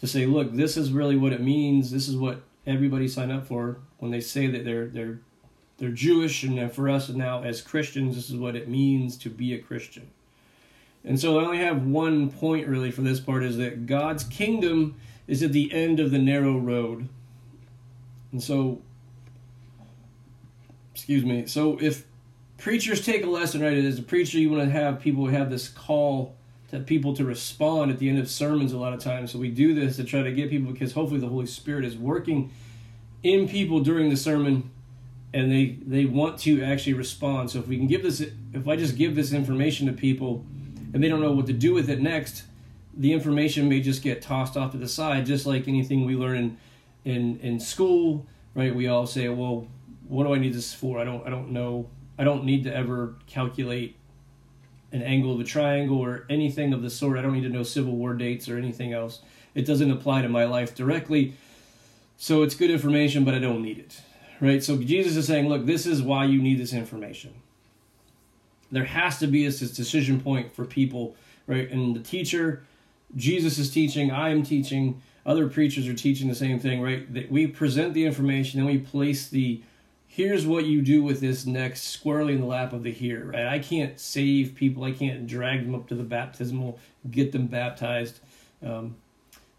to 0.00 0.06
say, 0.06 0.26
look, 0.26 0.52
this 0.52 0.76
is 0.76 0.92
really 0.92 1.16
what 1.16 1.32
it 1.32 1.40
means. 1.40 1.90
This 1.90 2.08
is 2.08 2.16
what 2.16 2.42
everybody 2.66 3.08
signed 3.08 3.32
up 3.32 3.46
for 3.46 3.78
when 3.98 4.10
they 4.10 4.20
say 4.20 4.46
that 4.46 4.64
they're 4.64 4.86
they're 4.86 5.20
they're 5.78 5.90
Jewish, 5.90 6.42
and 6.42 6.70
for 6.72 6.90
us 6.90 7.08
now 7.08 7.42
as 7.42 7.62
Christians, 7.62 8.14
this 8.14 8.28
is 8.28 8.36
what 8.36 8.54
it 8.54 8.68
means 8.68 9.16
to 9.18 9.30
be 9.30 9.54
a 9.54 9.58
Christian. 9.58 10.10
And 11.04 11.18
so 11.18 11.38
I 11.38 11.44
only 11.44 11.58
have 11.58 11.86
one 11.86 12.30
point 12.30 12.66
really 12.66 12.90
for 12.90 13.00
this 13.00 13.20
part 13.20 13.42
is 13.42 13.56
that 13.56 13.86
God's 13.86 14.24
kingdom 14.24 14.96
is 15.26 15.42
at 15.42 15.52
the 15.52 15.72
end 15.72 15.98
of 15.98 16.10
the 16.10 16.18
narrow 16.18 16.58
road. 16.58 17.08
And 18.32 18.42
so, 18.42 18.82
excuse 20.94 21.24
me, 21.24 21.46
so 21.46 21.78
if 21.80 22.04
preachers 22.58 23.04
take 23.04 23.24
a 23.24 23.30
lesson, 23.30 23.62
right, 23.62 23.72
as 23.72 23.98
a 23.98 24.02
preacher, 24.02 24.38
you 24.38 24.50
want 24.50 24.64
to 24.64 24.70
have 24.70 25.00
people 25.00 25.26
have 25.28 25.48
this 25.48 25.68
call 25.68 26.34
to 26.70 26.80
people 26.80 27.14
to 27.16 27.24
respond 27.24 27.90
at 27.90 27.98
the 27.98 28.08
end 28.08 28.18
of 28.18 28.30
sermons 28.30 28.72
a 28.72 28.78
lot 28.78 28.92
of 28.92 29.00
times. 29.00 29.32
So 29.32 29.38
we 29.38 29.50
do 29.50 29.74
this 29.74 29.96
to 29.96 30.04
try 30.04 30.22
to 30.22 30.32
get 30.32 30.50
people 30.50 30.72
because 30.72 30.92
hopefully 30.92 31.20
the 31.20 31.28
Holy 31.28 31.46
Spirit 31.46 31.84
is 31.84 31.96
working 31.96 32.52
in 33.22 33.48
people 33.48 33.80
during 33.80 34.08
the 34.08 34.16
sermon 34.16 34.70
and 35.32 35.50
they 35.50 35.78
they 35.84 36.04
want 36.04 36.38
to 36.40 36.62
actually 36.62 36.94
respond. 36.94 37.50
So 37.50 37.58
if 37.58 37.68
we 37.68 37.76
can 37.76 37.86
give 37.86 38.02
this, 38.02 38.20
if 38.20 38.66
I 38.66 38.76
just 38.76 38.96
give 38.96 39.14
this 39.14 39.32
information 39.32 39.86
to 39.86 39.92
people, 39.92 40.44
and 40.92 41.02
they 41.02 41.08
don't 41.08 41.20
know 41.20 41.32
what 41.32 41.46
to 41.46 41.52
do 41.52 41.72
with 41.72 41.88
it 41.88 42.00
next, 42.00 42.44
the 42.96 43.12
information 43.12 43.68
may 43.68 43.80
just 43.80 44.02
get 44.02 44.22
tossed 44.22 44.56
off 44.56 44.72
to 44.72 44.78
the 44.78 44.88
side, 44.88 45.26
just 45.26 45.46
like 45.46 45.68
anything 45.68 46.04
we 46.04 46.16
learn 46.16 46.36
in 46.36 46.58
in 47.04 47.40
in 47.40 47.60
school, 47.60 48.26
right? 48.54 48.74
We 48.74 48.88
all 48.88 49.06
say, 49.06 49.28
well, 49.28 49.68
what 50.08 50.24
do 50.24 50.34
I 50.34 50.38
need 50.38 50.54
this 50.54 50.74
for? 50.74 50.98
I 50.98 51.04
don't 51.04 51.24
I 51.26 51.30
don't 51.30 51.50
know. 51.50 51.88
I 52.18 52.24
don't 52.24 52.44
need 52.44 52.64
to 52.64 52.74
ever 52.74 53.14
calculate 53.26 53.96
an 54.92 55.02
angle 55.02 55.32
of 55.32 55.40
a 55.40 55.44
triangle 55.44 55.98
or 55.98 56.26
anything 56.28 56.72
of 56.72 56.82
the 56.82 56.90
sort. 56.90 57.18
I 57.18 57.22
don't 57.22 57.32
need 57.32 57.42
to 57.42 57.48
know 57.48 57.62
Civil 57.62 57.96
War 57.96 58.14
dates 58.14 58.48
or 58.48 58.56
anything 58.56 58.92
else. 58.92 59.20
It 59.54 59.66
doesn't 59.66 59.90
apply 59.90 60.22
to 60.22 60.28
my 60.28 60.44
life 60.44 60.74
directly. 60.74 61.34
So 62.16 62.42
it's 62.42 62.54
good 62.54 62.70
information, 62.70 63.24
but 63.24 63.34
I 63.34 63.38
don't 63.38 63.62
need 63.62 63.78
it 63.78 64.00
right? 64.40 64.64
So 64.64 64.76
Jesus 64.78 65.16
is 65.16 65.26
saying, 65.26 65.48
look, 65.48 65.66
this 65.66 65.86
is 65.86 66.02
why 66.02 66.24
you 66.24 66.40
need 66.40 66.58
this 66.58 66.72
information. 66.72 67.34
There 68.72 68.84
has 68.84 69.18
to 69.18 69.26
be 69.26 69.44
this 69.44 69.60
decision 69.70 70.20
point 70.20 70.52
for 70.52 70.64
people, 70.64 71.14
right? 71.46 71.70
And 71.70 71.94
the 71.94 72.00
teacher, 72.00 72.62
Jesus 73.16 73.58
is 73.58 73.70
teaching, 73.70 74.10
I 74.10 74.30
am 74.30 74.42
teaching, 74.42 75.02
other 75.26 75.48
preachers 75.48 75.86
are 75.86 75.94
teaching 75.94 76.28
the 76.28 76.34
same 76.34 76.58
thing, 76.58 76.80
right? 76.80 77.12
That 77.12 77.30
we 77.30 77.46
present 77.46 77.94
the 77.94 78.06
information 78.06 78.60
and 78.60 78.68
we 78.68 78.78
place 78.78 79.28
the 79.28 79.62
here's 80.12 80.44
what 80.44 80.64
you 80.64 80.82
do 80.82 81.04
with 81.04 81.20
this 81.20 81.46
next 81.46 81.82
squarely 81.82 82.34
in 82.34 82.40
the 82.40 82.46
lap 82.46 82.72
of 82.72 82.82
the 82.82 82.90
here, 82.90 83.26
right? 83.26 83.46
I 83.46 83.60
can't 83.60 83.98
save 84.00 84.56
people. 84.56 84.82
I 84.82 84.90
can't 84.90 85.24
drag 85.24 85.64
them 85.64 85.72
up 85.72 85.86
to 85.86 85.94
the 85.94 86.02
baptismal, 86.02 86.80
get 87.08 87.30
them 87.30 87.46
baptized. 87.46 88.18
Um, 88.60 88.96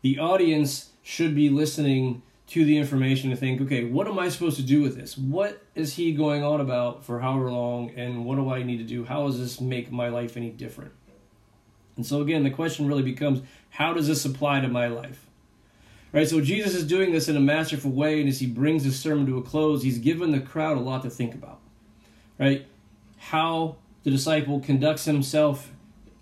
the 0.01 0.19
audience 0.19 0.89
should 1.03 1.35
be 1.35 1.49
listening 1.49 2.21
to 2.47 2.65
the 2.65 2.77
information 2.77 3.29
to 3.29 3.35
think, 3.37 3.61
okay, 3.61 3.85
what 3.85 4.09
am 4.09 4.19
I 4.19 4.27
supposed 4.27 4.57
to 4.57 4.63
do 4.63 4.81
with 4.81 4.97
this? 4.97 5.17
What 5.17 5.63
is 5.73 5.93
he 5.93 6.11
going 6.11 6.43
on 6.43 6.59
about 6.59 7.05
for 7.05 7.21
however 7.21 7.49
long, 7.49 7.91
and 7.91 8.25
what 8.25 8.35
do 8.35 8.51
I 8.51 8.61
need 8.61 8.79
to 8.79 8.83
do? 8.83 9.05
How 9.05 9.27
does 9.27 9.39
this 9.39 9.61
make 9.61 9.89
my 9.89 10.09
life 10.09 10.35
any 10.35 10.49
different? 10.49 10.91
And 11.95 12.05
so, 12.05 12.21
again, 12.21 12.43
the 12.43 12.49
question 12.49 12.87
really 12.87 13.03
becomes 13.03 13.41
how 13.69 13.93
does 13.93 14.07
this 14.07 14.25
apply 14.25 14.59
to 14.59 14.67
my 14.67 14.87
life? 14.87 15.27
Right, 16.13 16.27
so 16.27 16.41
Jesus 16.41 16.75
is 16.75 16.85
doing 16.85 17.13
this 17.13 17.29
in 17.29 17.37
a 17.37 17.41
masterful 17.41 17.91
way, 17.91 18.19
and 18.19 18.27
as 18.27 18.39
he 18.39 18.47
brings 18.47 18.83
his 18.83 18.99
sermon 18.99 19.25
to 19.27 19.37
a 19.37 19.41
close, 19.41 19.81
he's 19.81 19.97
given 19.97 20.31
the 20.31 20.41
crowd 20.41 20.75
a 20.77 20.81
lot 20.81 21.03
to 21.03 21.09
think 21.09 21.33
about. 21.33 21.59
Right? 22.37 22.65
How 23.17 23.77
the 24.03 24.11
disciple 24.11 24.59
conducts 24.59 25.05
himself 25.05 25.71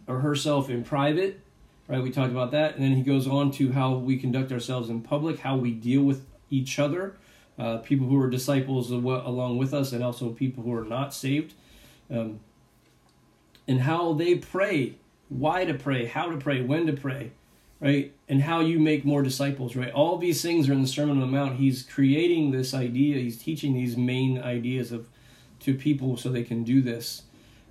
or 0.05 0.19
herself 0.19 0.69
in 0.69 0.83
private, 0.83 1.39
right? 1.87 2.03
We 2.03 2.11
talked 2.11 2.31
about 2.31 2.51
that. 2.51 2.75
And 2.75 2.83
then 2.83 2.91
he 2.91 3.03
goes 3.03 3.27
on 3.27 3.51
to 3.51 3.71
how 3.71 3.95
we 3.95 4.17
conduct 4.17 4.51
ourselves 4.51 4.89
in 4.89 5.01
public, 5.01 5.39
how 5.39 5.55
we 5.55 5.71
deal 5.71 6.01
with 6.01 6.25
each 6.49 6.77
other, 6.77 7.15
uh, 7.57 7.77
people 7.77 8.07
who 8.07 8.19
are 8.21 8.29
disciples 8.29 8.91
along 8.91 9.57
with 9.57 9.73
us, 9.73 9.91
and 9.91 10.03
also 10.03 10.31
people 10.31 10.63
who 10.63 10.73
are 10.73 10.85
not 10.85 11.13
saved, 11.13 11.53
um, 12.11 12.39
and 13.67 13.81
how 13.81 14.13
they 14.13 14.35
pray, 14.35 14.95
why 15.29 15.65
to 15.65 15.73
pray, 15.73 16.05
how 16.05 16.29
to 16.29 16.37
pray, 16.37 16.61
when 16.61 16.87
to 16.87 16.93
pray, 16.93 17.31
right? 17.79 18.13
And 18.27 18.41
how 18.41 18.59
you 18.59 18.79
make 18.79 19.05
more 19.05 19.21
disciples, 19.21 19.75
right? 19.75 19.91
All 19.91 20.17
these 20.17 20.41
things 20.41 20.69
are 20.69 20.73
in 20.73 20.81
the 20.81 20.87
Sermon 20.87 21.15
on 21.15 21.21
the 21.21 21.27
Mount. 21.27 21.57
He's 21.57 21.83
creating 21.83 22.51
this 22.51 22.73
idea, 22.73 23.17
he's 23.17 23.37
teaching 23.37 23.73
these 23.73 23.95
main 23.95 24.39
ideas 24.39 24.91
of 24.91 25.07
to 25.61 25.73
people 25.73 26.17
so 26.17 26.29
they 26.29 26.43
can 26.43 26.63
do 26.63 26.81
this. 26.81 27.23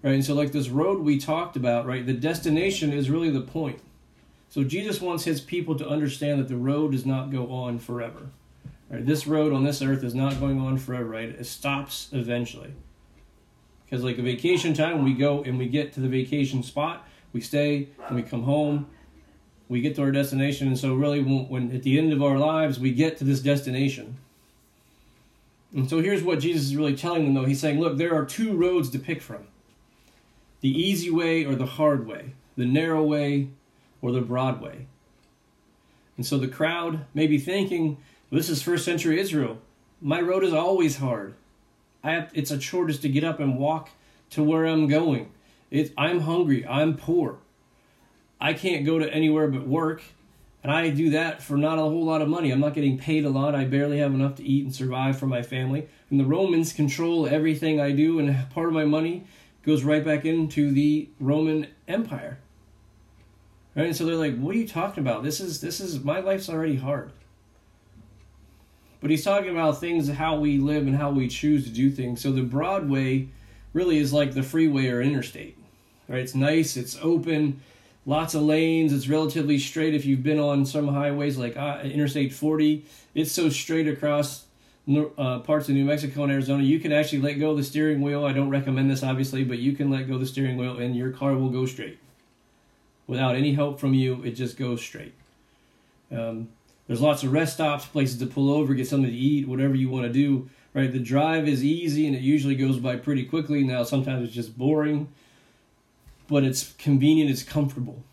Right? 0.03 0.15
And 0.15 0.25
so 0.25 0.35
like 0.35 0.53
this 0.53 0.69
road 0.69 1.03
we 1.03 1.19
talked 1.19 1.57
about, 1.57 1.87
right? 1.87 2.07
The 2.07 2.13
destination 2.13 2.93
is 2.93 3.11
really 3.11 3.31
the 3.31 3.41
point. 3.41 3.81
So 4.49 4.65
Jesus 4.65 5.01
wants 5.01 5.25
his 5.25 5.41
people 5.41 5.77
to 5.77 5.87
understand 5.87 6.41
that 6.41 6.49
the 6.49 6.57
road 6.57 6.93
does 6.93 7.05
not 7.05 7.31
go 7.31 7.51
on 7.51 7.79
forever. 7.79 8.29
Right? 8.89 9.05
This 9.05 9.27
road 9.27 9.53
on 9.53 9.65
this 9.65 9.83
earth 9.83 10.03
is 10.03 10.15
not 10.15 10.41
going 10.41 10.61
on 10.61 10.79
forever, 10.79 11.05
right? 11.05 11.29
It 11.29 11.45
stops 11.45 12.09
eventually. 12.13 12.73
Because 13.85 14.05
like 14.05 14.19
a 14.19 14.23
vacation 14.23 14.75
time, 14.75 15.05
we 15.05 15.15
go 15.15 15.43
and 15.43 15.59
we 15.59 15.67
get 15.67 15.93
to 15.95 16.01
the 16.01 16.09
vacation 16.09 16.63
spot, 16.63 17.07
we 17.33 17.41
stay, 17.41 17.89
and 18.07 18.17
we 18.17 18.23
come 18.23 18.45
home, 18.45 18.87
we 19.69 19.81
get 19.81 19.97
to 19.97 20.03
our 20.03 20.11
destination. 20.11 20.69
And 20.69 20.79
so 20.79 20.95
really 20.95 21.21
when, 21.21 21.49
when 21.49 21.73
at 21.73 21.83
the 21.83 21.99
end 21.99 22.13
of 22.13 22.23
our 22.23 22.39
lives, 22.39 22.79
we 22.79 22.93
get 22.93 23.19
to 23.19 23.25
this 23.25 23.41
destination. 23.41 24.17
And 25.75 25.89
so 25.89 26.01
here's 26.01 26.23
what 26.23 26.41
Jesus 26.41 26.63
is 26.63 26.77
really 26.77 26.97
telling 26.97 27.25
them 27.25 27.35
though. 27.35 27.45
He's 27.45 27.61
saying, 27.61 27.79
look, 27.79 27.99
there 27.99 28.15
are 28.15 28.25
two 28.25 28.57
roads 28.57 28.91
to 28.91 28.99
pick 28.99 29.21
from. 29.21 29.47
The 30.61 30.71
easy 30.71 31.11
way 31.11 31.45
or 31.45 31.55
the 31.55 31.67
hard 31.67 32.07
way. 32.07 32.33
The 32.57 32.67
narrow 32.67 33.03
way 33.03 33.49
or 34.01 34.13
the 34.13 34.21
broad 34.21 34.61
way. 34.61 34.87
And 36.17 36.27
so 36.27 36.39
the 36.39 36.49
crowd 36.49 37.07
may 37.15 37.27
be 37.27 37.39
thinking, 37.39 37.99
this 38.31 38.49
is 38.49 38.63
first 38.63 38.85
century 38.85 39.21
Israel. 39.21 39.59
My 40.01 40.21
road 40.21 40.45
is 40.45 40.53
always 40.53 40.97
hard. 40.97 41.35
I 42.03 42.13
have, 42.13 42.31
it's 42.35 42.51
a 42.51 42.59
chore 42.59 42.87
just 42.87 43.03
to 43.03 43.09
get 43.09 43.25
up 43.25 43.41
and 43.41 43.59
walk 43.59 43.91
to 44.31 44.43
where 44.43 44.65
I'm 44.65 44.89
going. 44.89 45.31
It, 45.71 45.93
I'm 45.97 46.21
hungry. 46.21 46.67
I'm 46.67 46.97
poor. 46.97 47.39
I 48.41 48.55
can't 48.55 48.87
go 48.87 48.99
to 48.99 49.13
anywhere 49.13 49.49
but 49.49 49.67
work. 49.67 50.03
And 50.63 50.73
I 50.73 50.91
do 50.91 51.11
that 51.11 51.43
for 51.43 51.57
not 51.57 51.79
a 51.79 51.83
whole 51.83 52.05
lot 52.05 52.21
of 52.21 52.29
money. 52.29 52.51
I'm 52.51 52.61
not 52.61 52.75
getting 52.75 52.99
paid 52.99 53.25
a 53.25 53.31
lot. 53.31 53.55
I 53.55 53.65
barely 53.65 53.99
have 53.99 54.13
enough 54.13 54.35
to 54.37 54.45
eat 54.45 54.65
and 54.65 54.75
survive 54.75 55.19
for 55.19 55.27
my 55.27 55.43
family. 55.43 55.89
And 56.11 56.19
the 56.19 56.25
Romans 56.25 56.73
control 56.73 57.27
everything 57.27 57.81
I 57.81 57.93
do, 57.93 58.19
and 58.19 58.51
part 58.51 58.67
of 58.67 58.75
my 58.75 58.85
money 58.85 59.25
goes 59.63 59.85
right 59.85 60.05
back 60.05 60.25
into 60.25 60.73
the 60.73 61.09
Roman 61.21 61.69
Empire. 61.87 62.39
Right? 63.77 63.87
And 63.87 63.97
so 63.97 64.05
they're 64.05 64.17
like, 64.17 64.37
"What 64.37 64.55
are 64.57 64.59
you 64.59 64.67
talking 64.67 65.03
about? 65.03 65.23
This 65.23 65.41
is 65.41 65.61
this 65.61 65.81
is 65.81 66.03
my 66.03 66.19
life's 66.19 66.49
already 66.49 66.77
hard." 66.77 67.13
But 69.01 69.11
he's 69.11 69.25
talking 69.25 69.51
about 69.51 69.79
things, 69.79 70.09
how 70.09 70.41
we 70.41 70.59
live 70.59 70.89
and 70.89 70.97
how 70.97 71.11
we 71.11 71.29
choose 71.29 71.65
to 71.65 71.71
do 71.71 71.91
things. 71.91 72.21
So 72.21 72.33
the 72.33 72.43
Broadway 72.43 73.29
really 73.73 73.99
is 73.99 74.13
like 74.13 74.35
the 74.35 74.43
freeway 74.43 74.89
or 74.89 75.01
interstate. 75.01 75.57
Right? 76.09 76.21
It's 76.21 76.35
nice, 76.35 76.77
it's 76.77 76.99
open, 77.01 77.61
lots 78.09 78.35
of 78.35 78.41
lanes, 78.41 78.91
it's 78.91 79.07
relatively 79.07 79.59
straight 79.59 79.95
if 79.95 80.07
you've 80.07 80.23
been 80.23 80.41
on 80.41 80.65
some 80.65 80.89
highways 80.89 81.37
like 81.37 81.59
uh, 81.59 81.81
Interstate 81.85 82.33
40. 82.33 82.83
It's 83.15 83.31
so 83.31 83.51
straight 83.51 83.87
across 83.87 84.47
uh, 84.89 85.41
parts 85.41 85.69
of 85.69 85.75
New 85.75 85.85
Mexico 85.85 86.23
and 86.23 86.33
Arizona, 86.33 86.63
you 86.63 86.81
can 86.81 86.91
actually 86.91 87.21
let 87.21 87.35
go 87.35 87.51
of 87.51 87.59
the 87.59 87.65
steering 87.65 88.01
wheel. 88.01 88.25
I 88.25 88.33
don't 88.33 88.49
recommend 88.49 88.91
this, 88.91 89.03
obviously, 89.03 89.45
but 89.45 89.59
you 89.59 89.73
can 89.73 89.91
let 89.91 90.09
go 90.09 90.15
of 90.15 90.21
the 90.21 90.27
steering 90.27 90.57
wheel 90.57 90.79
and 90.79 90.97
your 90.97 91.11
car 91.11 91.35
will 91.35 91.51
go 91.51 91.67
straight 91.67 91.99
without 93.07 93.37
any 93.37 93.53
help 93.53 93.79
from 93.79 93.93
you. 93.93 94.23
It 94.23 94.31
just 94.31 94.57
goes 94.57 94.81
straight. 94.81 95.13
Um, 96.11 96.49
there's 96.87 97.03
lots 97.03 97.23
of 97.23 97.33
rest 97.35 97.55
stops, 97.55 97.85
places 97.85 98.19
to 98.21 98.27
pull 98.27 98.51
over, 98.51 98.73
get 98.73 98.89
something 98.89 99.11
to 99.11 99.17
eat, 99.17 99.47
whatever 99.47 99.75
you 99.75 99.91
want 99.91 100.07
to 100.07 100.13
do. 100.13 100.49
Right, 100.73 100.91
the 100.91 100.99
drive 100.99 101.47
is 101.47 101.63
easy 101.63 102.07
and 102.07 102.17
it 102.17 102.23
usually 102.23 102.55
goes 102.55 102.79
by 102.79 102.97
pretty 102.97 103.25
quickly. 103.25 103.65
Now 103.65 103.85
sometimes 103.85 104.25
it's 104.25 104.35
just 104.35 104.57
boring, 104.57 105.09
but 106.29 106.45
it's 106.45 106.73
convenient, 106.75 107.31
it's 107.31 107.43
comfortable, 107.43 108.05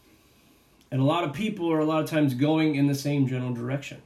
and 0.91 1.01
a 1.01 1.03
lot 1.03 1.23
of 1.23 1.33
people 1.33 1.71
are 1.71 1.79
a 1.79 1.85
lot 1.85 2.01
of 2.01 2.09
times 2.09 2.33
going 2.33 2.75
in 2.75 2.87
the 2.87 2.95
same 2.95 3.27
general 3.27 3.53
direction. 3.53 4.01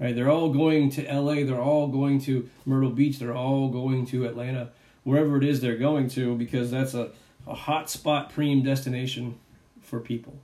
Right, 0.00 0.14
they're 0.14 0.30
all 0.30 0.50
going 0.52 0.90
to 0.90 1.04
L.A., 1.06 1.42
they're 1.42 1.60
all 1.60 1.88
going 1.88 2.20
to 2.20 2.48
Myrtle 2.64 2.90
Beach, 2.90 3.18
they're 3.18 3.34
all 3.34 3.68
going 3.68 4.06
to 4.06 4.26
Atlanta, 4.26 4.70
wherever 5.02 5.36
it 5.36 5.42
is 5.42 5.60
they're 5.60 5.76
going 5.76 6.08
to, 6.10 6.36
because 6.36 6.70
that's 6.70 6.94
a, 6.94 7.10
a 7.48 7.54
hot 7.54 7.90
spot 7.90 8.32
preem 8.32 8.62
destination 8.62 9.40
for 9.82 9.98
people. 9.98 10.38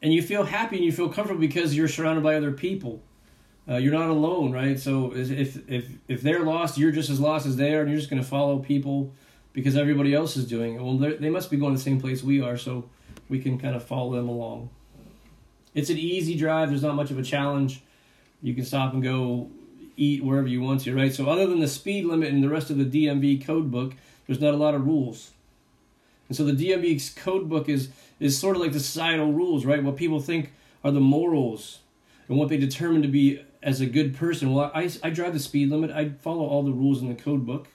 And 0.00 0.12
you 0.12 0.22
feel 0.22 0.44
happy 0.44 0.76
and 0.76 0.84
you 0.84 0.92
feel 0.92 1.08
comfortable 1.08 1.40
because 1.40 1.76
you're 1.76 1.86
surrounded 1.86 2.24
by 2.24 2.34
other 2.34 2.50
people. 2.50 3.02
Uh, 3.68 3.76
you're 3.76 3.92
not 3.92 4.08
alone, 4.08 4.50
right? 4.50 4.78
So 4.78 5.14
if 5.14 5.68
if 5.68 5.88
if 6.08 6.22
they're 6.22 6.40
lost, 6.42 6.76
you're 6.76 6.90
just 6.90 7.10
as 7.10 7.20
lost 7.20 7.46
as 7.46 7.56
they 7.56 7.74
are, 7.74 7.82
and 7.82 7.90
you're 7.90 7.98
just 7.98 8.10
going 8.10 8.20
to 8.20 8.28
follow 8.28 8.58
people 8.58 9.12
because 9.52 9.76
everybody 9.76 10.14
else 10.14 10.36
is 10.36 10.46
doing 10.46 10.74
it. 10.74 10.82
Well, 10.82 10.96
they 10.96 11.30
must 11.30 11.50
be 11.50 11.56
going 11.56 11.74
the 11.74 11.80
same 11.80 12.00
place 12.00 12.22
we 12.22 12.40
are, 12.40 12.56
so 12.56 12.88
we 13.28 13.38
can 13.38 13.58
kind 13.58 13.76
of 13.76 13.84
follow 13.84 14.12
them 14.12 14.28
along. 14.28 14.70
It's 15.74 15.90
an 15.90 15.98
easy 15.98 16.36
drive. 16.36 16.70
There's 16.70 16.82
not 16.82 16.94
much 16.94 17.10
of 17.10 17.18
a 17.18 17.22
challenge. 17.22 17.82
You 18.42 18.54
can 18.54 18.64
stop 18.64 18.92
and 18.92 19.02
go 19.02 19.50
eat 19.96 20.24
wherever 20.24 20.48
you 20.48 20.60
want 20.60 20.80
to, 20.82 20.94
right? 20.94 21.14
So 21.14 21.26
other 21.26 21.46
than 21.46 21.60
the 21.60 21.68
speed 21.68 22.04
limit 22.04 22.32
and 22.32 22.42
the 22.42 22.48
rest 22.48 22.70
of 22.70 22.78
the 22.78 22.84
DMV 22.84 23.44
code 23.44 23.70
book, 23.70 23.94
there's 24.26 24.40
not 24.40 24.54
a 24.54 24.56
lot 24.56 24.74
of 24.74 24.86
rules. 24.86 25.32
And 26.28 26.36
so 26.36 26.44
the 26.44 26.52
DMV's 26.52 27.10
code 27.10 27.48
book 27.48 27.68
is 27.68 27.90
is 28.18 28.38
sort 28.38 28.56
of 28.56 28.62
like 28.62 28.72
the 28.72 28.80
societal 28.80 29.32
rules, 29.32 29.64
right? 29.64 29.82
What 29.82 29.96
people 29.96 30.20
think 30.20 30.52
are 30.84 30.92
the 30.92 31.00
morals 31.00 31.80
and 32.28 32.38
what 32.38 32.48
they 32.48 32.56
determine 32.56 33.02
to 33.02 33.08
be 33.08 33.44
as 33.62 33.80
a 33.80 33.86
good 33.86 34.14
person. 34.16 34.52
Well, 34.52 34.70
I, 34.74 34.88
I 35.02 35.10
drive 35.10 35.32
the 35.32 35.40
speed 35.40 35.70
limit. 35.70 35.90
I 35.90 36.10
follow 36.10 36.46
all 36.46 36.62
the 36.62 36.72
rules 36.72 37.02
in 37.02 37.08
the 37.08 37.14
code 37.14 37.44
book. 37.44 37.68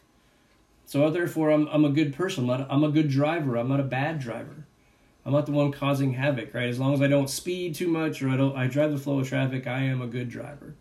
So 0.88 1.10
therefore, 1.10 1.52
I'm, 1.52 1.68
I'm 1.68 1.84
a 1.84 1.90
good 1.90 2.16
person. 2.16 2.50
I'm, 2.50 2.60
not, 2.60 2.68
I'm 2.72 2.84
a 2.86 2.90
good 2.90 3.10
driver. 3.10 3.58
I'm 3.58 3.68
not 3.68 3.82
a 3.82 3.84
bad 3.84 4.20
driver. 4.20 4.66
I'm 5.26 5.34
not 5.34 5.46
the 5.46 5.52
one 5.52 5.74
causing 5.74 6.14
havoc, 6.14 6.54
right? 6.54 6.70
As 6.70 6.80
long 6.80 6.94
as 6.94 7.02
I 7.02 7.08
don't 7.08 7.30
speed 7.30 7.76
too 7.76 7.90
much 7.90 8.24
or 8.24 8.30
I 8.30 8.38
don't 8.38 8.56
I 8.56 8.68
drive 8.68 8.92
the 8.92 8.98
flow 8.98 9.20
of 9.20 9.28
traffic, 9.28 9.68
I 9.68 9.82
am 9.82 10.02
a 10.02 10.08
good 10.08 10.30
driver. 10.30 10.76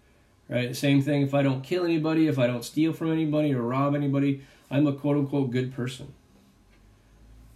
Right? 0.49 0.77
Same 0.77 1.03
thing 1.03 1.23
if 1.23 1.35
I 1.35 1.43
don't 1.43 1.65
kill 1.65 1.85
anybody, 1.85 2.29
if 2.29 2.39
I 2.39 2.47
don't 2.47 2.65
steal 2.65 2.93
from 2.93 3.11
anybody 3.11 3.53
or 3.53 3.63
rob 3.63 3.97
anybody, 3.97 4.43
I'm 4.71 4.87
a 4.87 4.93
quote 4.93 5.17
unquote 5.17 5.51
good 5.51 5.75
person. 5.75 6.15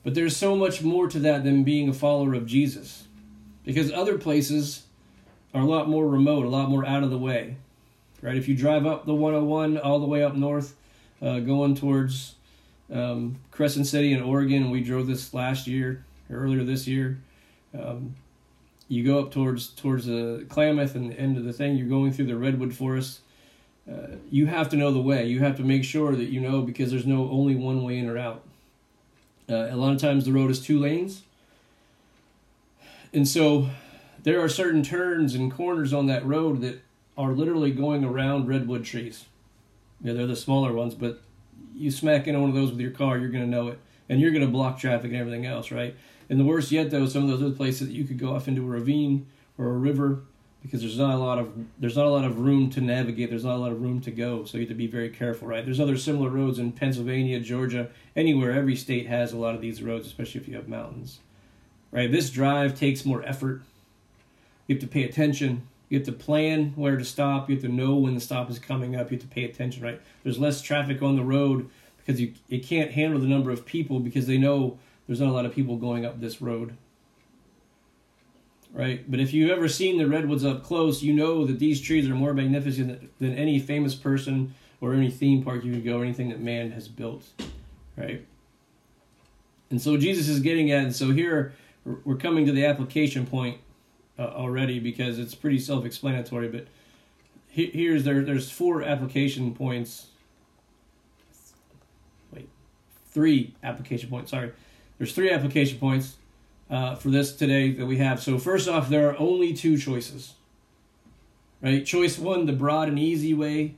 But 0.02 0.16
there's 0.16 0.36
so 0.36 0.56
much 0.56 0.82
more 0.82 1.06
to 1.06 1.20
that 1.20 1.44
than 1.44 1.62
being 1.62 1.88
a 1.88 1.92
follower 1.92 2.34
of 2.34 2.46
Jesus. 2.46 3.06
Because 3.64 3.92
other 3.92 4.18
places 4.18 4.86
are 5.54 5.60
a 5.60 5.66
lot 5.66 5.88
more 5.88 6.08
remote, 6.08 6.44
a 6.44 6.48
lot 6.48 6.68
more 6.68 6.84
out 6.84 7.04
of 7.04 7.10
the 7.10 7.18
way. 7.18 7.54
Right? 8.20 8.36
If 8.36 8.48
you 8.48 8.56
drive 8.56 8.84
up 8.86 9.06
the 9.06 9.14
101 9.14 9.78
all 9.78 10.00
the 10.00 10.06
way 10.06 10.24
up 10.24 10.34
north, 10.34 10.74
uh, 11.22 11.38
going 11.38 11.76
towards 11.76 12.34
um, 12.92 13.36
Crescent 13.50 13.86
City 13.86 14.12
in 14.12 14.22
Oregon, 14.22 14.70
we 14.70 14.82
drove 14.82 15.06
this 15.06 15.32
last 15.32 15.66
year, 15.66 16.04
earlier 16.30 16.64
this 16.64 16.86
year. 16.86 17.20
Um, 17.78 18.14
you 18.88 19.04
go 19.04 19.20
up 19.20 19.30
towards 19.30 19.68
towards 19.68 20.06
the 20.06 20.44
Klamath 20.48 20.96
and 20.96 21.12
the 21.12 21.18
end 21.18 21.36
of 21.36 21.44
the 21.44 21.52
thing. 21.52 21.76
You're 21.76 21.88
going 21.88 22.12
through 22.12 22.26
the 22.26 22.36
redwood 22.36 22.74
forest. 22.74 23.20
Uh, 23.90 24.16
you 24.30 24.46
have 24.46 24.68
to 24.70 24.76
know 24.76 24.90
the 24.90 25.00
way. 25.00 25.26
You 25.26 25.40
have 25.40 25.56
to 25.58 25.62
make 25.62 25.84
sure 25.84 26.14
that 26.16 26.24
you 26.24 26.40
know 26.40 26.62
because 26.62 26.90
there's 26.90 27.06
no 27.06 27.30
only 27.30 27.54
one 27.54 27.84
way 27.84 27.98
in 27.98 28.08
or 28.08 28.18
out. 28.18 28.42
Uh, 29.48 29.68
a 29.70 29.76
lot 29.76 29.92
of 29.92 30.00
times 30.00 30.24
the 30.24 30.32
road 30.32 30.50
is 30.50 30.60
two 30.60 30.78
lanes. 30.78 31.22
And 33.12 33.26
so 33.26 33.70
there 34.22 34.40
are 34.40 34.48
certain 34.48 34.82
turns 34.82 35.34
and 35.34 35.52
corners 35.52 35.92
on 35.92 36.06
that 36.06 36.24
road 36.24 36.60
that 36.60 36.82
are 37.16 37.32
literally 37.32 37.72
going 37.72 38.04
around 38.04 38.46
redwood 38.46 38.84
trees. 38.84 39.24
Yeah, 40.00 40.12
they're 40.12 40.26
the 40.26 40.36
smaller 40.36 40.72
ones, 40.72 40.94
but 40.94 41.22
you 41.80 41.90
smack 41.90 42.26
into 42.26 42.40
one 42.40 42.50
of 42.50 42.54
those 42.54 42.70
with 42.70 42.80
your 42.80 42.90
car, 42.90 43.18
you're 43.18 43.30
going 43.30 43.44
to 43.44 43.50
know 43.50 43.68
it. 43.68 43.78
And 44.08 44.20
you're 44.20 44.32
going 44.32 44.44
to 44.44 44.50
block 44.50 44.78
traffic 44.78 45.12
and 45.12 45.20
everything 45.20 45.46
else, 45.46 45.70
right? 45.70 45.94
And 46.28 46.38
the 46.38 46.44
worst 46.44 46.72
yet, 46.72 46.90
though, 46.90 47.06
some 47.06 47.22
of 47.22 47.28
those 47.28 47.42
other 47.42 47.54
places 47.54 47.88
that 47.88 47.94
you 47.94 48.04
could 48.04 48.18
go 48.18 48.34
off 48.34 48.48
into 48.48 48.62
a 48.62 48.66
ravine 48.66 49.26
or 49.56 49.66
a 49.66 49.72
river 49.72 50.22
because 50.62 50.80
there's 50.80 50.98
not 50.98 51.14
a 51.14 51.18
lot 51.18 51.38
of 51.38 51.52
there's 51.78 51.96
not 51.96 52.06
a 52.06 52.10
lot 52.10 52.24
of 52.24 52.38
room 52.38 52.70
to 52.70 52.80
navigate. 52.80 53.30
There's 53.30 53.44
not 53.44 53.56
a 53.56 53.58
lot 53.58 53.72
of 53.72 53.80
room 53.80 54.00
to 54.02 54.10
go, 54.10 54.44
so 54.44 54.58
you 54.58 54.62
have 54.62 54.68
to 54.68 54.74
be 54.74 54.86
very 54.86 55.08
careful, 55.08 55.48
right? 55.48 55.64
There's 55.64 55.80
other 55.80 55.96
similar 55.96 56.28
roads 56.28 56.58
in 56.58 56.72
Pennsylvania, 56.72 57.40
Georgia, 57.40 57.88
anywhere. 58.14 58.52
Every 58.52 58.76
state 58.76 59.06
has 59.06 59.32
a 59.32 59.38
lot 59.38 59.54
of 59.54 59.60
these 59.60 59.82
roads, 59.82 60.06
especially 60.06 60.40
if 60.40 60.48
you 60.48 60.54
have 60.56 60.68
mountains, 60.68 61.20
right? 61.90 62.10
This 62.10 62.30
drive 62.30 62.78
takes 62.78 63.04
more 63.04 63.22
effort. 63.24 63.62
You 64.66 64.74
have 64.76 64.82
to 64.82 64.88
pay 64.88 65.04
attention. 65.04 65.66
You 65.90 65.98
have 65.98 66.06
to 66.06 66.12
plan 66.12 66.72
where 66.76 66.96
to 66.96 67.04
stop. 67.04 67.50
You 67.50 67.56
have 67.56 67.64
to 67.64 67.68
know 67.68 67.96
when 67.96 68.14
the 68.14 68.20
stop 68.20 68.48
is 68.48 68.58
coming 68.58 68.96
up. 68.96 69.10
You 69.10 69.18
have 69.18 69.28
to 69.28 69.34
pay 69.34 69.44
attention, 69.44 69.82
right? 69.82 70.00
There's 70.22 70.38
less 70.38 70.62
traffic 70.62 71.02
on 71.02 71.16
the 71.16 71.22
road 71.22 71.68
because 71.98 72.18
you 72.18 72.32
it 72.48 72.64
can't 72.64 72.92
handle 72.92 73.20
the 73.20 73.26
number 73.26 73.50
of 73.50 73.66
people 73.66 74.00
because 74.00 74.26
they 74.26 74.38
know 74.38 74.78
there's 75.06 75.20
not 75.20 75.28
a 75.28 75.32
lot 75.32 75.44
of 75.44 75.54
people 75.54 75.76
going 75.76 76.06
up 76.06 76.18
this 76.20 76.40
road 76.40 76.76
right? 78.72 79.10
But 79.10 79.20
if 79.20 79.32
you've 79.32 79.50
ever 79.50 79.68
seen 79.68 79.98
the 79.98 80.06
redwoods 80.06 80.44
up 80.44 80.62
close, 80.62 81.02
you 81.02 81.12
know 81.12 81.46
that 81.46 81.58
these 81.58 81.80
trees 81.80 82.08
are 82.08 82.14
more 82.14 82.32
magnificent 82.32 83.18
than 83.18 83.34
any 83.34 83.58
famous 83.58 83.94
person 83.94 84.54
or 84.80 84.94
any 84.94 85.10
theme 85.10 85.42
park 85.42 85.64
you 85.64 85.72
could 85.72 85.84
go 85.84 85.98
or 85.98 86.04
anything 86.04 86.28
that 86.30 86.40
man 86.40 86.70
has 86.72 86.88
built, 86.88 87.26
right? 87.96 88.24
And 89.70 89.80
so 89.80 89.96
Jesus 89.96 90.28
is 90.28 90.40
getting 90.40 90.70
at, 90.70 90.84
and 90.84 90.96
so 90.96 91.10
here 91.10 91.52
we're 92.04 92.16
coming 92.16 92.46
to 92.46 92.52
the 92.52 92.64
application 92.66 93.26
point 93.26 93.58
uh, 94.20 94.24
already 94.24 94.78
because 94.78 95.18
it's 95.18 95.34
pretty 95.34 95.58
self-explanatory. 95.58 96.48
But 96.48 96.66
here's 97.48 98.04
there 98.04 98.22
there's 98.22 98.50
four 98.50 98.82
application 98.82 99.54
points. 99.54 100.08
Wait, 102.32 102.48
three 103.10 103.54
application 103.64 104.10
points. 104.10 104.30
Sorry, 104.30 104.52
there's 104.98 105.14
three 105.14 105.30
application 105.30 105.78
points 105.78 106.16
uh, 106.70 106.94
for 106.94 107.08
this 107.08 107.34
today 107.34 107.72
that 107.72 107.86
we 107.86 107.96
have. 107.96 108.22
So, 108.22 108.38
first 108.38 108.68
off, 108.68 108.90
there 108.90 109.08
are 109.08 109.18
only 109.18 109.54
two 109.54 109.78
choices. 109.78 110.34
Right? 111.62 111.84
Choice 111.84 112.18
one, 112.18 112.46
the 112.46 112.52
broad 112.52 112.88
and 112.88 112.98
easy 112.98 113.34
way. 113.34 113.74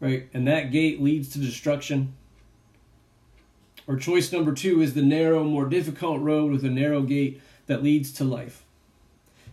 Right? 0.00 0.28
And 0.34 0.46
that 0.46 0.72
gate 0.72 1.00
leads 1.00 1.30
to 1.30 1.38
destruction. 1.38 2.14
Or 3.86 3.96
choice 3.96 4.32
number 4.32 4.52
two 4.52 4.82
is 4.82 4.94
the 4.94 5.02
narrow, 5.02 5.44
more 5.44 5.66
difficult 5.66 6.20
road 6.20 6.50
with 6.50 6.64
a 6.64 6.70
narrow 6.70 7.02
gate 7.02 7.40
that 7.66 7.82
leads 7.82 8.12
to 8.14 8.24
life. 8.24 8.65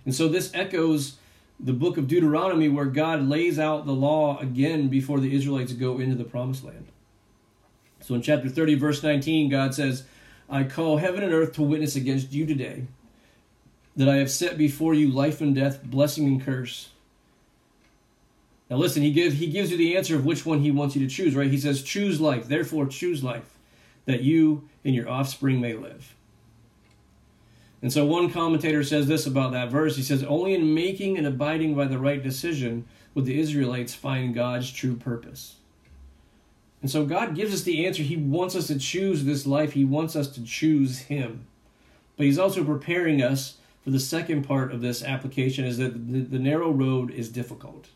And 0.06 0.14
so 0.14 0.28
this 0.28 0.52
echoes 0.54 1.18
the 1.60 1.74
book 1.74 1.98
of 1.98 2.08
Deuteronomy 2.08 2.68
where 2.70 2.86
God 2.86 3.28
lays 3.28 3.58
out 3.58 3.86
the 3.86 3.94
law 3.94 4.40
again 4.40 4.90
before 4.90 5.20
the 5.20 5.36
Israelites 5.36 5.74
go 5.74 6.00
into 6.00 6.16
the 6.16 6.24
promised 6.24 6.64
land. 6.64 6.88
So 8.02 8.16
in 8.16 8.22
chapter 8.22 8.50
30, 8.50 8.76
verse 8.76 9.02
19, 9.02 9.50
God 9.50 9.74
says, 9.74 10.04
I 10.50 10.66
call 10.66 10.98
heaven 10.98 11.24
and 11.24 11.34
earth 11.34 11.54
to 11.54 11.62
witness 11.62 11.96
against 11.96 12.34
you 12.34 12.46
today 12.46 12.88
that 13.96 14.10
I 14.10 14.18
have 14.18 14.32
set 14.32 14.58
before 14.58 14.94
you 14.94 15.10
life 15.10 15.40
and 15.40 15.56
death, 15.56 15.84
blessing 15.84 16.26
and 16.28 16.44
curse. 16.44 16.90
Now 18.70 18.78
listen, 18.78 19.04
he 19.04 19.12
gives 19.12 19.36
he 19.36 19.48
gives 19.48 19.72
you 19.72 19.78
the 19.78 19.96
answer 19.96 20.16
of 20.16 20.26
which 20.26 20.46
one 20.46 20.60
he 20.60 20.72
wants 20.72 20.96
you 20.96 21.08
to 21.08 21.14
choose, 21.14 21.36
right? 21.36 21.50
He 21.50 21.60
says, 21.60 21.84
choose 21.84 22.20
life, 22.20 22.48
therefore 22.48 22.88
choose 22.88 23.24
life, 23.24 23.58
that 24.06 24.22
you 24.22 24.68
and 24.84 24.96
your 24.96 25.08
offspring 25.08 25.62
may 25.62 25.74
live. 25.74 26.16
And 27.84 27.92
so 27.92 28.06
one 28.06 28.32
commentator 28.32 28.82
says 28.82 29.08
this 29.08 29.28
about 29.28 29.52
that 29.52 29.70
verse. 29.70 29.98
He 29.98 30.04
says, 30.04 30.24
Only 30.24 30.56
in 30.56 30.74
making 30.74 31.18
and 31.18 31.28
abiding 31.28 31.76
by 31.76 31.86
the 31.86 32.00
right 32.00 32.24
decision 32.24 32.86
would 33.14 33.26
the 33.26 33.38
Israelites 33.38 33.94
find 33.94 34.34
God's 34.34 34.72
true 34.72 34.96
purpose. 34.96 35.58
And 36.82 36.90
so 36.90 37.06
God 37.06 37.36
gives 37.36 37.54
us 37.54 37.64
the 37.64 37.86
answer. 37.86 38.02
He 38.02 38.16
wants 38.16 38.56
us 38.56 38.68
to 38.68 38.80
choose 38.80 39.26
this 39.26 39.46
life, 39.46 39.74
He 39.74 39.84
wants 39.84 40.16
us 40.16 40.30
to 40.30 40.44
choose 40.44 41.00
Him. 41.00 41.46
But 42.16 42.26
He's 42.26 42.40
also 42.40 42.64
preparing 42.64 43.22
us 43.22 43.58
for 43.84 43.90
the 43.90 44.00
second 44.00 44.44
part 44.44 44.72
of 44.72 44.80
this 44.80 45.04
application 45.04 45.66
is 45.66 45.78
that 45.78 46.12
the, 46.12 46.22
the 46.22 46.40
narrow 46.40 46.72
road 46.72 47.12
is 47.12 47.28
difficult. 47.28 47.90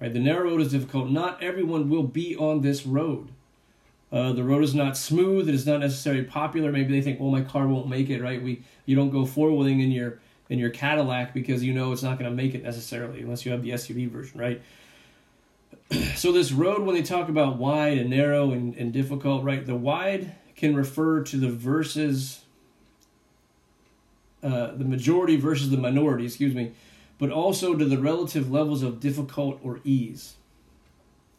Right? 0.00 0.12
The 0.12 0.18
narrow 0.18 0.50
road 0.50 0.60
is 0.60 0.72
difficult. 0.72 1.08
Not 1.08 1.40
everyone 1.40 1.88
will 1.88 2.02
be 2.02 2.34
on 2.34 2.62
this 2.62 2.84
road. 2.84 3.28
Uh, 4.12 4.32
the 4.32 4.44
road 4.44 4.62
is 4.62 4.74
not 4.74 4.96
smooth. 4.96 5.48
It 5.48 5.54
is 5.54 5.66
not 5.66 5.80
necessarily 5.80 6.22
popular. 6.22 6.70
Maybe 6.70 6.92
they 6.92 7.00
think, 7.00 7.18
"Well, 7.18 7.30
my 7.30 7.40
car 7.40 7.66
won't 7.66 7.88
make 7.88 8.10
it." 8.10 8.20
Right? 8.20 8.42
We 8.42 8.62
you 8.84 8.94
don't 8.94 9.10
go 9.10 9.24
four 9.24 9.50
wheeling 9.50 9.80
in 9.80 9.90
your 9.90 10.20
in 10.50 10.58
your 10.58 10.70
Cadillac 10.70 11.32
because 11.32 11.64
you 11.64 11.72
know 11.72 11.92
it's 11.92 12.02
not 12.02 12.18
going 12.18 12.30
to 12.30 12.36
make 12.36 12.54
it 12.54 12.62
necessarily 12.62 13.22
unless 13.22 13.46
you 13.46 13.52
have 13.52 13.62
the 13.62 13.70
SUV 13.70 14.10
version, 14.10 14.38
right? 14.38 14.60
so 16.14 16.32
this 16.32 16.52
road 16.52 16.82
when 16.82 16.94
they 16.94 17.02
talk 17.02 17.28
about 17.28 17.56
wide 17.56 17.98
and 17.98 18.10
narrow 18.10 18.52
and, 18.52 18.74
and 18.76 18.92
difficult 18.92 19.44
right 19.44 19.66
the 19.66 19.74
wide 19.74 20.34
can 20.56 20.74
refer 20.74 21.22
to 21.22 21.36
the 21.36 21.50
verses 21.50 22.40
uh, 24.42 24.72
the 24.72 24.84
majority 24.84 25.36
versus 25.36 25.70
the 25.70 25.76
minority 25.76 26.24
excuse 26.24 26.54
me 26.54 26.72
but 27.18 27.30
also 27.30 27.74
to 27.74 27.84
the 27.84 27.98
relative 27.98 28.50
levels 28.50 28.82
of 28.82 29.00
difficult 29.00 29.58
or 29.62 29.80
ease 29.84 30.34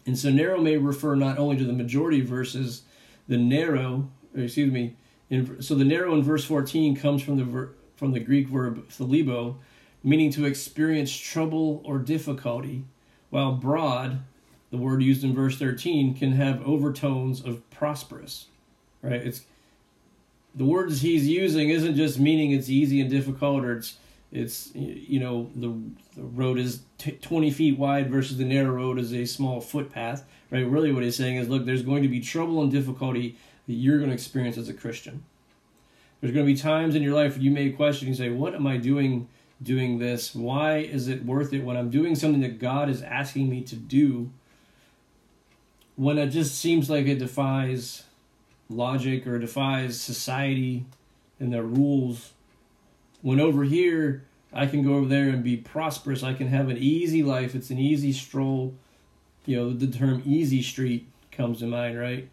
and 0.05 0.17
so 0.17 0.29
narrow 0.29 0.59
may 0.59 0.77
refer 0.77 1.15
not 1.15 1.37
only 1.37 1.57
to 1.57 1.65
the 1.65 1.73
majority 1.73 2.21
versus 2.21 2.83
the 3.27 3.37
narrow 3.37 4.09
excuse 4.35 4.71
me 4.71 4.95
in, 5.29 5.61
so 5.61 5.75
the 5.75 5.85
narrow 5.85 6.13
in 6.15 6.23
verse 6.23 6.45
14 6.45 6.95
comes 6.95 7.23
from 7.23 7.37
the 7.37 7.43
ver, 7.43 7.69
from 7.95 8.11
the 8.11 8.19
greek 8.19 8.47
verb 8.47 8.87
thalibo 8.89 9.55
meaning 10.03 10.31
to 10.31 10.45
experience 10.45 11.15
trouble 11.15 11.81
or 11.85 11.97
difficulty 11.97 12.83
while 13.29 13.53
broad 13.53 14.19
the 14.71 14.77
word 14.77 15.01
used 15.01 15.23
in 15.23 15.33
verse 15.33 15.57
13 15.57 16.15
can 16.15 16.33
have 16.33 16.61
overtones 16.67 17.41
of 17.41 17.69
prosperous 17.69 18.47
right? 19.03 19.21
It's 19.21 19.41
the 20.55 20.65
words 20.65 21.01
he's 21.01 21.27
using 21.27 21.69
isn't 21.69 21.95
just 21.95 22.19
meaning 22.19 22.51
it's 22.51 22.69
easy 22.69 23.01
and 23.01 23.09
difficult 23.09 23.63
or 23.63 23.77
it's 23.77 23.97
it's 24.33 24.71
you 24.73 25.19
know 25.19 25.49
the, 25.55 25.73
the 26.17 26.23
road 26.23 26.59
is 26.59 26.81
t- 26.97 27.11
20 27.11 27.51
feet 27.51 27.77
wide 27.77 28.09
versus 28.09 28.37
the 28.37 28.43
narrow 28.43 28.73
road 28.73 28.99
is 28.99 29.13
a 29.13 29.25
small 29.25 29.61
footpath 29.61 30.25
right? 30.53 30.67
Really 30.67 30.91
what 30.91 31.03
he's 31.03 31.15
saying 31.15 31.37
is 31.37 31.49
look 31.49 31.65
there's 31.65 31.81
going 31.81 32.03
to 32.03 32.09
be 32.09 32.19
trouble 32.19 32.61
and 32.61 32.71
difficulty 32.71 33.35
that 33.67 33.73
you're 33.73 33.97
going 33.97 34.09
to 34.09 34.13
experience 34.13 34.57
as 34.57 34.69
a 34.69 34.73
christian. 34.73 35.23
There's 36.21 36.33
going 36.33 36.45
to 36.45 36.53
be 36.53 36.57
times 36.57 36.95
in 36.95 37.03
your 37.03 37.15
life 37.15 37.33
where 37.33 37.43
you 37.43 37.51
may 37.51 37.69
question 37.71 38.07
and 38.07 38.15
say 38.15 38.29
what 38.29 38.53
am 38.53 38.67
i 38.67 38.77
doing 38.77 39.27
doing 39.61 39.99
this? 39.99 40.35
Why 40.35 40.77
is 40.77 41.07
it 41.07 41.25
worth 41.25 41.53
it 41.53 41.63
when 41.63 41.75
i'm 41.75 41.89
doing 41.89 42.15
something 42.15 42.41
that 42.41 42.59
god 42.59 42.89
is 42.89 43.01
asking 43.01 43.49
me 43.49 43.61
to 43.63 43.75
do? 43.75 44.31
When 45.95 46.17
it 46.17 46.27
just 46.27 46.57
seems 46.57 46.89
like 46.89 47.05
it 47.07 47.19
defies 47.19 48.03
logic 48.69 49.27
or 49.27 49.39
defies 49.39 49.99
society 50.01 50.85
and 51.39 51.51
their 51.51 51.63
rules. 51.63 52.33
When 53.23 53.39
over 53.39 53.63
here, 53.63 54.25
I 54.53 54.67
can 54.67 54.83
go 54.83 54.93
over 54.95 55.07
there 55.07 55.29
and 55.29 55.43
be 55.43 55.57
prosperous. 55.57 56.21
I 56.21 56.33
can 56.33 56.47
have 56.47 56.69
an 56.69 56.77
easy 56.77 57.23
life. 57.23 57.55
It's 57.55 57.71
an 57.71 57.79
easy 57.79 58.11
stroll. 58.11 58.75
You 59.45 59.57
know, 59.57 59.73
the 59.73 59.87
term 59.87 60.21
easy 60.25 60.61
street 60.61 61.07
comes 61.31 61.59
to 61.59 61.65
mind, 61.65 61.97
right? 61.97 62.29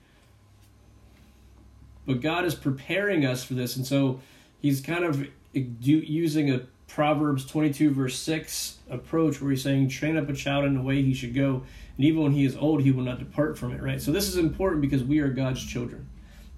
But 2.06 2.20
God 2.20 2.44
is 2.44 2.54
preparing 2.54 3.24
us 3.24 3.42
for 3.42 3.54
this. 3.54 3.76
And 3.76 3.86
so 3.86 4.20
he's 4.60 4.80
kind 4.80 5.04
of 5.04 5.26
using 5.54 6.50
a 6.50 6.62
Proverbs 6.88 7.46
22, 7.46 7.92
verse 7.92 8.18
6 8.18 8.78
approach 8.90 9.40
where 9.40 9.52
he's 9.52 9.62
saying, 9.62 9.88
train 9.88 10.16
up 10.16 10.28
a 10.28 10.34
child 10.34 10.64
in 10.64 10.74
the 10.74 10.82
way 10.82 11.02
he 11.02 11.14
should 11.14 11.34
go. 11.34 11.62
And 11.96 12.04
even 12.04 12.22
when 12.22 12.32
he 12.32 12.44
is 12.44 12.56
old, 12.56 12.82
he 12.82 12.90
will 12.90 13.04
not 13.04 13.20
depart 13.20 13.56
from 13.56 13.72
it, 13.72 13.80
right? 13.80 14.02
So 14.02 14.10
this 14.10 14.26
is 14.26 14.36
important 14.36 14.82
because 14.82 15.04
we 15.04 15.20
are 15.20 15.28
God's 15.28 15.64
children. 15.64 16.08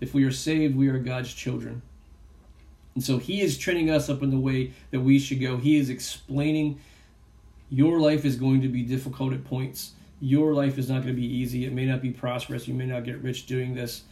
If 0.00 0.14
we 0.14 0.24
are 0.24 0.32
saved, 0.32 0.74
we 0.74 0.88
are 0.88 0.98
God's 0.98 1.34
children. 1.34 1.82
And 2.94 3.02
so 3.02 3.18
he 3.18 3.40
is 3.40 3.56
training 3.56 3.90
us 3.90 4.08
up 4.08 4.22
in 4.22 4.30
the 4.30 4.38
way 4.38 4.72
that 4.90 5.00
we 5.00 5.18
should 5.18 5.40
go. 5.40 5.56
He 5.56 5.76
is 5.76 5.88
explaining 5.88 6.80
your 7.70 8.00
life 8.00 8.24
is 8.24 8.36
going 8.36 8.60
to 8.62 8.68
be 8.68 8.82
difficult 8.82 9.32
at 9.32 9.44
points. 9.44 9.92
Your 10.20 10.52
life 10.52 10.78
is 10.78 10.88
not 10.88 11.02
going 11.02 11.14
to 11.14 11.20
be 11.20 11.26
easy. 11.26 11.64
It 11.64 11.72
may 11.72 11.86
not 11.86 12.02
be 12.02 12.10
prosperous. 12.10 12.68
You 12.68 12.74
may 12.74 12.86
not 12.86 13.04
get 13.04 13.22
rich 13.22 13.46
doing 13.46 13.74
this. 13.74 14.02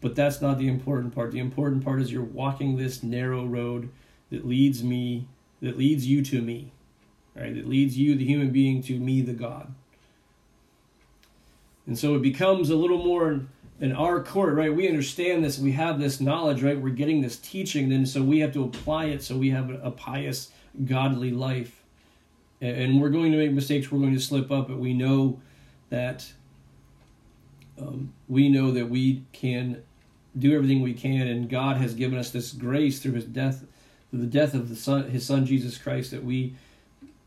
But 0.00 0.16
that's 0.16 0.40
not 0.40 0.58
the 0.58 0.66
important 0.66 1.14
part. 1.14 1.30
The 1.30 1.38
important 1.38 1.84
part 1.84 2.00
is 2.00 2.10
you're 2.10 2.22
walking 2.22 2.76
this 2.76 3.02
narrow 3.02 3.44
road 3.44 3.90
that 4.30 4.46
leads 4.46 4.82
me 4.82 5.28
that 5.62 5.78
leads 5.78 6.06
you 6.06 6.22
to 6.22 6.42
me, 6.42 6.72
right? 7.34 7.54
That 7.54 7.68
leads 7.68 7.96
you, 7.96 8.16
the 8.16 8.24
human 8.24 8.50
being, 8.50 8.82
to 8.82 8.98
me, 8.98 9.22
the 9.22 9.32
God. 9.32 9.72
And 11.86 11.96
so 11.98 12.14
it 12.16 12.22
becomes 12.22 12.68
a 12.68 12.76
little 12.76 12.98
more 12.98 13.42
in 13.80 13.92
our 13.92 14.22
court, 14.22 14.54
right? 14.54 14.74
We 14.74 14.88
understand 14.88 15.44
this, 15.44 15.58
we 15.58 15.72
have 15.72 15.98
this 15.98 16.20
knowledge, 16.20 16.62
right? 16.62 16.80
We're 16.80 16.90
getting 16.90 17.20
this 17.20 17.36
teaching, 17.36 17.88
then 17.88 18.06
so 18.06 18.22
we 18.22 18.40
have 18.40 18.52
to 18.52 18.64
apply 18.64 19.06
it 19.06 19.22
so 19.22 19.36
we 19.36 19.50
have 19.50 19.70
a 19.82 19.90
pious, 19.90 20.50
godly 20.84 21.30
life. 21.30 21.82
And 22.60 23.00
we're 23.00 23.10
going 23.10 23.32
to 23.32 23.38
make 23.38 23.50
mistakes, 23.50 23.90
we're 23.90 23.98
going 23.98 24.14
to 24.14 24.20
slip 24.20 24.52
up, 24.52 24.68
but 24.68 24.78
we 24.78 24.94
know 24.94 25.40
that 25.90 26.32
um, 27.78 28.12
we 28.28 28.48
know 28.48 28.70
that 28.70 28.88
we 28.88 29.24
can 29.32 29.82
do 30.38 30.54
everything 30.54 30.80
we 30.80 30.94
can, 30.94 31.26
and 31.26 31.50
God 31.50 31.78
has 31.78 31.94
given 31.94 32.18
us 32.18 32.30
this 32.30 32.52
grace 32.52 33.00
through 33.00 33.12
His 33.12 33.24
death 33.24 33.64
the 34.12 34.26
death 34.26 34.54
of 34.54 34.68
the 34.68 34.76
son, 34.76 35.10
his 35.10 35.24
son 35.24 35.46
Jesus 35.46 35.78
Christ, 35.78 36.10
that 36.10 36.24
we 36.24 36.54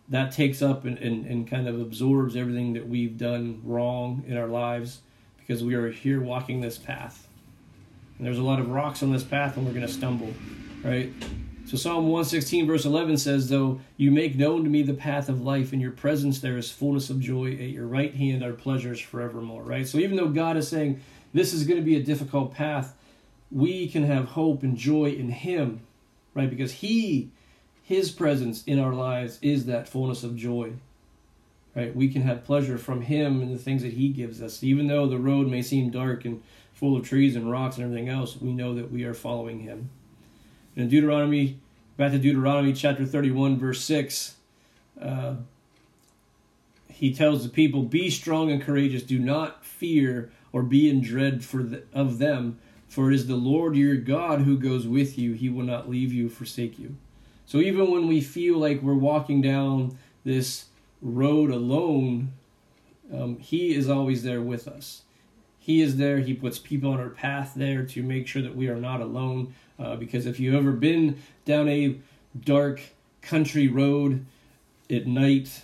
that 0.08 0.31
takes 0.31 0.62
up 0.62 0.86
and, 0.86 0.99
and, 0.99 1.25
and 1.25 1.49
kind 1.49 1.67
of 1.67 1.81
absorbs 1.81 2.36
everything 2.36 2.73
that 2.73 2.88
we've 2.88 3.17
done 3.17 3.60
wrong 3.63 4.23
in 4.27 4.38
our 4.38 4.47
lives 4.47 5.01
because 5.45 5.63
we 5.63 5.75
are 5.75 5.89
here 5.89 6.21
walking 6.21 6.62
this 6.62 6.77
path. 6.77 7.27
And 8.17 8.25
there's 8.25 8.38
a 8.38 8.43
lot 8.43 8.60
of 8.60 8.69
rocks 8.69 9.03
on 9.03 9.12
this 9.12 9.23
path 9.23 9.58
and 9.58 9.65
we're 9.65 9.73
going 9.73 9.86
to 9.86 9.91
stumble, 9.91 10.34
right? 10.84 11.12
So 11.65 11.77
Psalm 11.77 12.05
116 12.05 12.67
verse 12.67 12.86
11 12.86 13.17
says, 13.17 13.49
Though 13.49 13.81
you 13.97 14.12
make 14.12 14.36
known 14.36 14.63
to 14.63 14.69
me 14.69 14.84
the 14.84 14.93
path 14.93 15.29
of 15.29 15.41
life, 15.41 15.73
in 15.73 15.79
your 15.79 15.91
presence 15.91 16.39
there 16.39 16.58
is 16.58 16.71
fullness 16.71 17.10
of 17.10 17.19
joy, 17.19 17.51
at 17.53 17.69
your 17.69 17.88
right 17.88 18.13
hand 18.13 18.43
are 18.43 18.53
pleasures 18.53 18.99
forevermore, 18.99 19.63
right? 19.63 19.88
So 19.88 19.97
even 19.97 20.15
though 20.15 20.29
God 20.29 20.58
is 20.58 20.67
saying 20.67 21.01
this 21.34 21.53
is 21.53 21.65
going 21.65 21.79
to 21.79 21.86
be 21.86 21.97
a 21.97 22.03
difficult 22.03 22.53
path, 22.53 22.95
we 23.51 23.88
can 23.88 24.03
have 24.03 24.25
hope 24.25 24.63
and 24.63 24.77
joy 24.77 25.12
in 25.12 25.29
him, 25.29 25.81
right? 26.34 26.49
Because 26.49 26.71
he, 26.71 27.31
his 27.84 28.12
presence 28.12 28.63
in 28.65 28.79
our 28.79 28.93
lives 28.93 29.38
is 29.41 29.65
that 29.65 29.89
fullness 29.89 30.23
of 30.23 30.36
joy. 30.36 30.73
Right? 31.75 31.93
We 31.93 32.07
can 32.07 32.21
have 32.21 32.45
pleasure 32.45 32.77
from 32.77 33.01
him 33.01 33.41
and 33.41 33.53
the 33.53 33.59
things 33.59 33.81
that 33.81 33.93
he 33.93 34.09
gives 34.09 34.41
us. 34.41 34.63
Even 34.63 34.88
though 34.88 35.07
the 35.07 35.17
road 35.17 35.47
may 35.47 35.61
seem 35.61 35.89
dark 35.89 36.23
and 36.23 36.41
full 36.73 36.95
of 36.95 37.05
trees 37.05 37.35
and 37.35 37.51
rocks 37.51 37.75
and 37.75 37.85
everything 37.85 38.09
else, 38.09 38.39
we 38.39 38.53
know 38.53 38.73
that 38.75 38.91
we 38.91 39.03
are 39.03 39.13
following 39.13 39.59
him. 39.59 39.89
In 40.75 40.88
Deuteronomy, 40.88 41.59
back 41.97 42.11
to 42.11 42.19
Deuteronomy 42.19 42.73
chapter 42.73 43.05
31, 43.05 43.57
verse 43.57 43.81
6, 43.81 44.35
uh, 45.01 45.35
he 46.88 47.13
tells 47.13 47.43
the 47.43 47.49
people, 47.49 47.83
Be 47.83 48.09
strong 48.09 48.51
and 48.51 48.61
courageous. 48.61 49.03
Do 49.03 49.19
not 49.19 49.65
fear 49.65 50.31
or 50.53 50.63
be 50.63 50.89
in 50.89 51.01
dread 51.01 51.43
for 51.43 51.61
the, 51.61 51.83
of 51.93 52.19
them, 52.19 52.57
for 52.88 53.11
it 53.11 53.15
is 53.15 53.27
the 53.27 53.35
Lord 53.35 53.75
your 53.75 53.97
God 53.97 54.41
who 54.41 54.57
goes 54.57 54.88
with 54.88 55.17
you. 55.17 55.33
He 55.33 55.49
will 55.49 55.65
not 55.65 55.89
leave 55.89 56.13
you, 56.13 56.29
forsake 56.29 56.79
you. 56.79 56.95
So 57.45 57.57
even 57.57 57.91
when 57.91 58.07
we 58.07 58.21
feel 58.21 58.57
like 58.57 58.81
we're 58.81 58.93
walking 58.93 59.41
down 59.41 59.97
this 60.23 60.65
road 61.05 61.51
alone, 61.51 62.33
um, 63.13 63.37
He 63.37 63.73
is 63.73 63.89
always 63.89 64.23
there 64.23 64.41
with 64.41 64.67
us. 64.67 65.03
He 65.59 65.81
is 65.81 65.97
there. 65.97 66.19
He 66.19 66.33
puts 66.33 66.59
people 66.59 66.91
on 66.91 66.99
our 66.99 67.09
path 67.09 67.53
there 67.55 67.85
to 67.85 68.03
make 68.03 68.27
sure 68.27 68.41
that 68.41 68.55
we 68.55 68.67
are 68.67 68.75
not 68.75 69.01
alone. 69.01 69.53
Uh, 69.79 69.95
because 69.95 70.25
if 70.25 70.39
you've 70.39 70.55
ever 70.55 70.71
been 70.71 71.21
down 71.45 71.67
a 71.67 71.97
dark 72.39 72.81
country 73.21 73.67
road 73.67 74.25
at 74.89 75.07
night, 75.07 75.63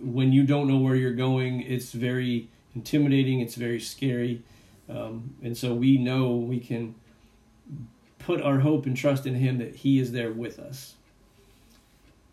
when 0.00 0.32
you 0.32 0.44
don't 0.44 0.68
know 0.68 0.78
where 0.78 0.94
you're 0.94 1.14
going, 1.14 1.62
it's 1.62 1.92
very 1.92 2.48
intimidating. 2.74 3.40
It's 3.40 3.54
very 3.54 3.80
scary. 3.80 4.42
Um, 4.88 5.34
and 5.42 5.56
so 5.56 5.74
we 5.74 5.96
know 5.96 6.32
we 6.32 6.58
can 6.58 6.94
put 8.18 8.40
our 8.42 8.60
hope 8.60 8.86
and 8.86 8.96
trust 8.96 9.26
in 9.26 9.34
Him 9.34 9.58
that 9.58 9.76
He 9.76 9.98
is 9.98 10.12
there 10.12 10.32
with 10.32 10.58
us. 10.58 10.94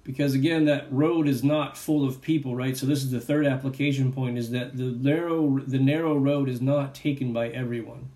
Because 0.09 0.33
again, 0.33 0.65
that 0.65 0.91
road 0.91 1.27
is 1.27 1.43
not 1.43 1.77
full 1.77 2.03
of 2.03 2.19
people, 2.19 2.55
right? 2.55 2.75
So 2.75 2.87
this 2.87 3.03
is 3.03 3.11
the 3.11 3.19
third 3.19 3.45
application 3.45 4.11
point: 4.11 4.39
is 4.39 4.49
that 4.49 4.75
the 4.75 4.85
narrow 4.85 5.59
the 5.59 5.77
narrow 5.77 6.17
road 6.17 6.49
is 6.49 6.59
not 6.59 6.95
taken 6.95 7.31
by 7.31 7.49
everyone. 7.49 8.09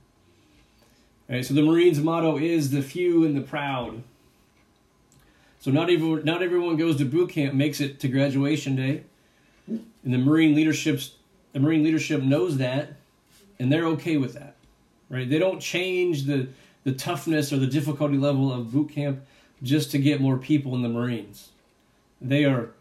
Right. 1.30 1.46
So 1.46 1.54
the 1.54 1.62
Marines' 1.62 2.00
motto 2.00 2.40
is 2.40 2.72
the 2.72 2.82
few 2.82 3.24
and 3.26 3.38
the 3.38 3.42
proud. 3.42 4.02
So 5.60 5.70
not 5.70 5.92
even 5.92 6.26
not 6.26 6.42
everyone 6.42 6.78
goes 6.78 6.98
to 6.98 7.06
boot 7.06 7.30
camp 7.30 7.54
makes 7.54 7.80
it 7.80 8.00
to 8.00 8.08
graduation 8.08 8.76
day, 8.76 9.04
and 9.68 9.84
the 10.04 10.18
Marine 10.18 10.56
leadership's 10.56 11.12
the 11.52 11.60
Marine 11.60 11.84
leadership 11.84 12.24
knows 12.24 12.58
that, 12.58 12.94
and 13.60 13.72
they're 13.72 13.86
okay 13.90 14.18
with 14.18 14.34
that, 14.34 14.56
right? 15.12 15.30
They 15.30 15.38
don't 15.38 15.60
change 15.60 16.24
the 16.24 16.48
the 16.86 16.94
toughness 16.94 17.54
or 17.54 17.58
the 17.58 17.68
difficulty 17.68 18.18
level 18.18 18.52
of 18.52 18.72
boot 18.72 18.90
camp 18.90 19.20
just 19.62 19.92
to 19.92 20.00
get 20.00 20.20
more 20.20 20.40
people 20.40 20.74
in 20.74 20.82
the 20.82 20.90
Marines. 20.90 21.50
They 22.24 22.46
are 22.46 22.72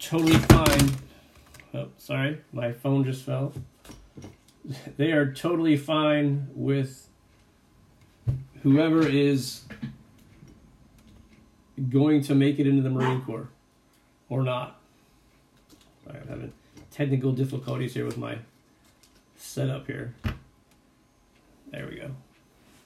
totally 0.00 0.36
fine. 0.36 0.90
Oh, 1.72 1.88
sorry, 1.98 2.40
my 2.52 2.72
phone 2.72 3.04
just 3.04 3.24
fell. 3.24 3.52
They 4.98 5.12
are 5.12 5.32
totally 5.32 5.78
fine 5.78 6.48
with 6.54 7.08
whoever 8.62 9.00
is 9.00 9.62
going 11.88 12.22
to 12.24 12.34
make 12.34 12.58
it 12.58 12.66
into 12.66 12.82
the 12.82 12.90
Marine 12.90 13.22
Corps 13.22 13.48
or 14.28 14.42
not. 14.42 14.78
Sorry, 16.04 16.18
I'm 16.20 16.28
having 16.28 16.52
technical 16.90 17.32
difficulties 17.32 17.94
here 17.94 18.04
with 18.04 18.18
my 18.18 18.36
setup 19.38 19.86
here. 19.86 20.12
There 21.70 21.86
we 21.86 21.96
go. 21.96 22.10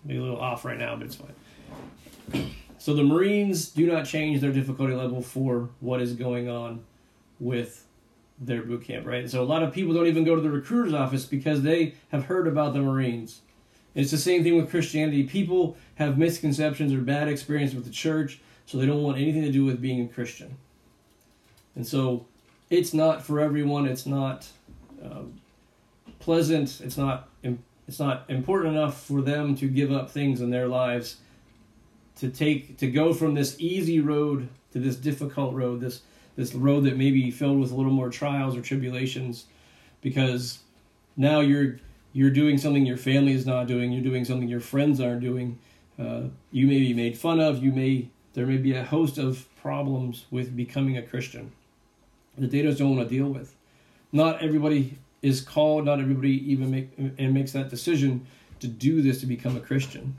Maybe 0.05 0.21
a 0.21 0.23
little 0.23 0.41
off 0.41 0.65
right 0.65 0.79
now, 0.79 0.95
but 0.95 1.07
it's 1.07 1.17
fine. 1.17 2.55
So 2.79 2.95
the 2.95 3.05
Marines 3.05 3.69
do 3.69 3.87
not 3.87 4.07
change 4.07 4.41
their 4.41 4.53
difficulty 4.53 4.95
level 4.95 5.23
for 5.23 5.71
what 5.81 6.01
is 6.01 6.15
going 6.15 6.49
on 6.49 6.85
with 7.39 7.87
their 8.41 8.63
boot 8.63 8.85
camp, 8.85 9.07
right? 9.07 9.31
So 9.31 9.43
a 9.43 9.45
lot 9.45 9.63
of 9.63 9.73
people 9.73 9.95
don't 9.95 10.07
even 10.07 10.25
go 10.25 10.35
to 10.35 10.41
the 10.41 10.51
recruiter's 10.51 10.95
office 10.95 11.25
because 11.25 11.63
they 11.63 11.95
have 12.11 12.25
heard 12.25 12.49
about 12.49 12.73
the 12.73 12.81
Marines. 12.81 13.41
It's 13.95 14.11
the 14.11 14.19
same 14.19 14.43
thing 14.43 14.57
with 14.57 14.71
Christianity. 14.71 15.25
People 15.25 15.77
have 15.97 16.19
misconceptions 16.19 16.93
or 16.93 17.01
bad 17.01 17.29
experience 17.29 17.75
with 17.75 17.85
the 17.85 17.91
church, 17.91 18.41
so 18.67 18.79
they 18.79 18.87
don't 18.87 19.03
want 19.03 19.19
anything 19.19 19.43
to 19.43 19.53
do 19.53 19.65
with 19.65 19.81
being 19.81 20.03
a 20.05 20.09
Christian. 20.09 20.57
And 21.77 21.87
so 21.87 22.27
it's 22.71 22.95
not 22.95 23.23
for 23.23 23.39
everyone. 23.39 23.87
It's 23.87 24.07
not 24.07 24.49
um, 25.05 25.41
pleasant. 26.19 26.81
It's 26.81 26.97
not 26.97 27.29
it's 27.89 27.99
not 27.99 28.25
important 28.29 28.77
enough 28.77 29.03
for 29.03 29.21
them 29.21 29.55
to 29.57 29.69
give 29.69 29.93
up 29.93 30.11
things 30.11 30.41
in 30.41 30.51
their 30.51 30.69
lives 30.69 31.17
to 32.23 32.29
take 32.29 32.79
to 32.79 32.91
go 32.91 33.13
from 33.13 33.35
this 33.35 33.57
easy 33.59 34.01
road 34.01 34.49
to 34.73 34.79
this 34.79 34.97
difficult 34.97 35.55
road 35.55 35.81
this 35.81 36.03
this 36.37 36.55
road 36.55 36.85
that 36.85 36.97
may 36.97 37.11
be 37.11 37.31
filled 37.31 37.61
with 37.61 37.71
a 37.71 37.75
little 37.75 37.93
more 37.93 38.09
trials 38.09 38.57
or 38.57 38.63
tribulations 38.63 39.47
because 40.01 40.61
now 41.17 41.41
you're 41.41 41.79
you're 42.13 42.31
doing 42.31 42.57
something 42.57 42.87
your 42.87 42.97
family 42.97 43.33
is 43.33 43.45
not 43.45 43.67
doing 43.67 43.93
you're 43.93 44.03
doing 44.03 44.25
something 44.25 44.49
your 44.49 44.61
friends 44.61 45.01
aren't 45.01 45.21
doing 45.21 45.59
uh, 45.99 46.23
you 46.53 46.67
may 46.67 46.79
be 46.79 46.95
made 46.95 47.19
fun 47.19 47.41
of 47.41 47.63
you 47.63 47.73
may 47.73 48.09
there 48.35 48.47
may 48.47 48.57
be 48.57 48.73
a 48.73 48.85
host 48.85 49.19
of 49.19 49.47
problems 49.57 50.27
with 50.31 50.57
becoming 50.57 50.97
a 50.97 51.03
christian 51.03 51.53
that 52.39 52.51
they 52.51 52.63
just 52.63 52.79
don't 52.79 52.97
want 52.97 53.09
to 53.09 53.15
deal 53.15 53.29
with. 53.29 53.55
Not 54.11 54.43
everybody 54.43 54.99
is 55.23 55.41
called 55.41 55.85
not 55.85 56.01
everybody 56.01 56.51
even 56.51 56.71
make 56.71 56.91
and 56.97 57.33
makes 57.33 57.53
that 57.53 57.69
decision 57.69 58.27
to 58.61 58.67
do 58.67 59.03
this 59.03 59.21
to 59.21 59.27
become 59.27 59.57
a 59.57 59.61
christian 59.61 60.19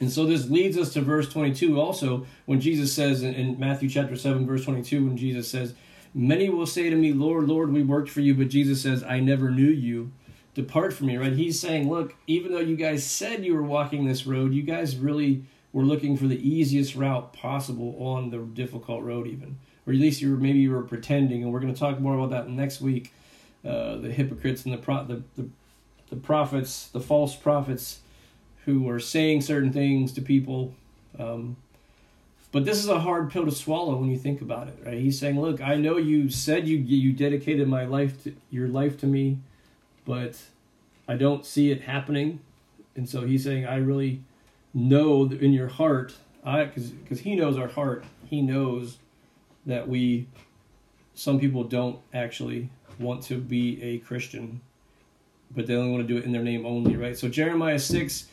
and 0.00 0.10
so 0.10 0.26
this 0.26 0.48
leads 0.48 0.76
us 0.76 0.92
to 0.92 1.00
verse 1.00 1.28
22 1.32 1.80
also, 1.80 2.26
when 2.46 2.60
Jesus 2.60 2.92
says 2.92 3.22
in, 3.22 3.58
Matthew 3.58 3.88
chapter 3.88 4.16
7, 4.16 4.46
verse 4.46 4.64
22, 4.64 5.04
when 5.04 5.16
Jesus 5.16 5.50
says, 5.50 5.74
Many 6.14 6.48
will 6.48 6.66
say 6.66 6.88
to 6.88 6.96
me, 6.96 7.12
Lord, 7.12 7.48
Lord, 7.48 7.72
we 7.72 7.82
worked 7.82 8.08
for 8.08 8.20
you, 8.20 8.34
but 8.34 8.48
Jesus 8.48 8.82
says, 8.82 9.02
I 9.02 9.20
never 9.20 9.50
knew 9.50 9.68
you. 9.68 10.10
Depart 10.54 10.92
from 10.92 11.08
me, 11.08 11.16
right? 11.16 11.32
He's 11.32 11.60
saying, 11.60 11.88
Look, 11.90 12.14
even 12.26 12.52
though 12.52 12.60
you 12.60 12.76
guys 12.76 13.04
said 13.04 13.44
you 13.44 13.54
were 13.54 13.62
walking 13.62 14.06
this 14.06 14.26
road, 14.26 14.54
you 14.54 14.62
guys 14.62 14.96
really 14.96 15.44
were 15.72 15.84
looking 15.84 16.16
for 16.16 16.26
the 16.26 16.48
easiest 16.48 16.94
route 16.94 17.32
possible 17.32 17.94
on 17.98 18.30
the 18.30 18.38
difficult 18.38 19.02
road, 19.02 19.26
even. 19.26 19.58
Or 19.86 19.92
at 19.92 19.98
least 19.98 20.20
you 20.20 20.30
were 20.30 20.36
maybe 20.36 20.58
you 20.58 20.72
were 20.72 20.82
pretending, 20.82 21.42
and 21.42 21.52
we're 21.52 21.60
going 21.60 21.74
to 21.74 21.78
talk 21.78 22.00
more 22.00 22.14
about 22.14 22.30
that 22.30 22.48
next 22.48 22.80
week. 22.80 23.12
Uh, 23.64 23.96
the 23.96 24.10
hypocrites 24.10 24.64
and 24.64 24.72
the, 24.72 24.78
pro- 24.78 25.04
the, 25.04 25.22
the 25.36 25.48
the 26.10 26.16
prophets, 26.16 26.88
the 26.88 27.00
false 27.00 27.36
prophets 27.36 28.00
who 28.74 28.88
are 28.88 29.00
saying 29.00 29.40
certain 29.40 29.72
things 29.72 30.12
to 30.12 30.20
people. 30.20 30.74
Um, 31.18 31.56
but 32.52 32.64
this 32.64 32.78
is 32.78 32.88
a 32.88 33.00
hard 33.00 33.30
pill 33.30 33.44
to 33.44 33.50
swallow 33.50 33.96
when 33.96 34.10
you 34.10 34.18
think 34.18 34.40
about 34.40 34.68
it, 34.68 34.78
right? 34.84 34.98
He's 34.98 35.18
saying, 35.18 35.40
"Look, 35.40 35.60
I 35.60 35.76
know 35.76 35.96
you 35.96 36.30
said 36.30 36.66
you 36.66 36.78
you 36.78 37.12
dedicated 37.12 37.68
my 37.68 37.84
life 37.84 38.22
to 38.24 38.34
your 38.50 38.68
life 38.68 38.98
to 39.00 39.06
me, 39.06 39.38
but 40.04 40.38
I 41.06 41.16
don't 41.16 41.44
see 41.44 41.70
it 41.70 41.82
happening." 41.82 42.40
And 42.96 43.08
so 43.08 43.26
he's 43.26 43.44
saying, 43.44 43.66
"I 43.66 43.76
really 43.76 44.22
know 44.72 45.26
that 45.26 45.42
in 45.42 45.52
your 45.52 45.68
heart, 45.68 46.16
I 46.44 46.64
because 46.64 46.90
because 46.90 47.20
he 47.20 47.34
knows 47.34 47.58
our 47.58 47.68
heart. 47.68 48.04
He 48.26 48.40
knows 48.42 48.98
that 49.66 49.88
we 49.88 50.26
some 51.14 51.38
people 51.38 51.64
don't 51.64 51.98
actually 52.14 52.70
want 52.98 53.22
to 53.24 53.38
be 53.38 53.82
a 53.82 53.98
Christian, 53.98 54.60
but 55.54 55.66
they 55.66 55.74
only 55.74 55.90
want 55.90 56.06
to 56.06 56.12
do 56.12 56.18
it 56.18 56.24
in 56.24 56.32
their 56.32 56.42
name 56.42 56.64
only, 56.64 56.96
right? 56.96 57.16
So 57.16 57.28
Jeremiah 57.28 57.78
six 57.78 58.28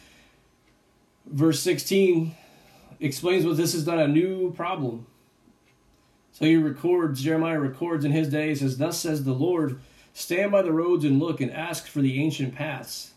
verse 1.28 1.60
16 1.62 2.36
explains 3.00 3.46
what 3.46 3.58
this 3.58 3.74
is 3.74 3.86
not 3.86 4.00
a 4.00 4.08
new 4.08 4.54
problem. 4.54 5.06
So 6.32 6.46
he 6.46 6.58
records, 6.58 7.24
Jeremiah 7.24 7.60
records 7.60 8.04
in 8.04 8.12
his 8.12 8.30
day, 8.30 8.54
says, 8.56 8.78
Thus 8.78 9.00
says 9.00 9.24
the 9.24 9.34
Lord, 9.34 9.80
stand 10.14 10.52
by 10.52 10.62
the 10.62 10.74
roads 10.74 11.06
and 11.06 11.20
look 11.20 11.40
and 11.40 11.52
ask 11.52 11.88
for 11.88 12.02
the 12.02 12.22
ancient 12.22 12.56
paths 12.56 13.14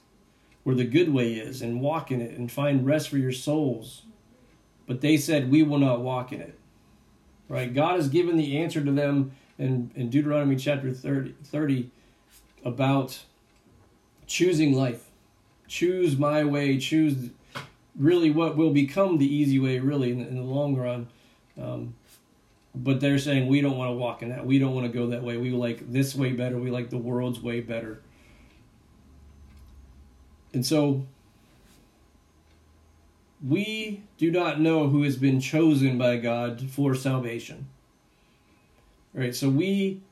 where 0.63 0.77
the 0.77 0.85
good 0.85 1.13
way 1.13 1.33
is, 1.33 1.63
and 1.63 1.81
walk 1.81 2.11
in 2.11 2.21
it 2.21 2.37
and 2.37 2.53
find 2.53 2.85
rest 2.85 3.09
for 3.09 3.17
your 3.17 3.33
souls. 3.33 4.03
But 4.87 5.01
they 5.01 5.17
said, 5.17 5.51
We 5.51 5.63
will 5.63 5.79
not 5.79 6.01
walk 6.01 6.33
in 6.33 6.41
it. 6.41 6.59
Right? 7.49 7.73
God 7.73 7.97
has 7.97 8.09
given 8.09 8.37
the 8.37 8.59
answer 8.59 8.85
to 8.85 8.93
them 8.93 9.33
in, 9.59 9.91
in 9.95 10.11
Deuteronomy 10.11 10.57
chapter 10.57 10.93
30, 10.93 11.35
30 11.43 11.91
about 12.65 13.25
choosing 14.27 14.75
life. 14.75 15.07
Choose 15.67 16.19
my 16.19 16.45
way, 16.45 16.79
choose 16.79 17.31
really 17.99 18.31
what 18.31 18.57
will 18.57 18.73
become 18.73 19.19
the 19.19 19.27
easy 19.27 19.59
way, 19.59 19.79
really, 19.81 20.13
in, 20.13 20.21
in 20.21 20.37
the 20.37 20.43
long 20.43 20.77
run. 20.77 21.09
Um, 21.61 21.95
but 22.75 23.01
they're 23.01 23.19
saying 23.19 23.49
we 23.49 23.61
don't 23.61 23.77
want 23.77 23.91
to 23.91 23.95
walk 23.95 24.23
in 24.23 24.29
that. 24.29 24.47
We 24.47 24.59
don't 24.59 24.75
want 24.75 24.87
to 24.87 24.93
go 24.93 25.09
that 25.09 25.23
way. 25.23 25.37
We 25.37 25.51
like 25.51 25.93
this 25.93 26.15
way 26.15 26.33
better. 26.33 26.59
We 26.59 26.71
like 26.71 26.91
the 26.91 26.99
world's 26.99 27.41
way 27.41 27.61
better. 27.61 28.01
And 30.55 30.65
so 30.65 31.07
we 33.47 34.03
do 34.17 34.31
not 34.31 34.61
know 34.61 34.89
who 34.89 35.03
has 35.03 35.17
been 35.17 35.41
chosen 35.41 35.99
by 35.99 36.17
God 36.19 36.71
for 36.71 36.95
salvation. 36.95 37.69
All 39.15 39.21
right, 39.21 39.35
so 39.35 39.49
we 39.49 40.03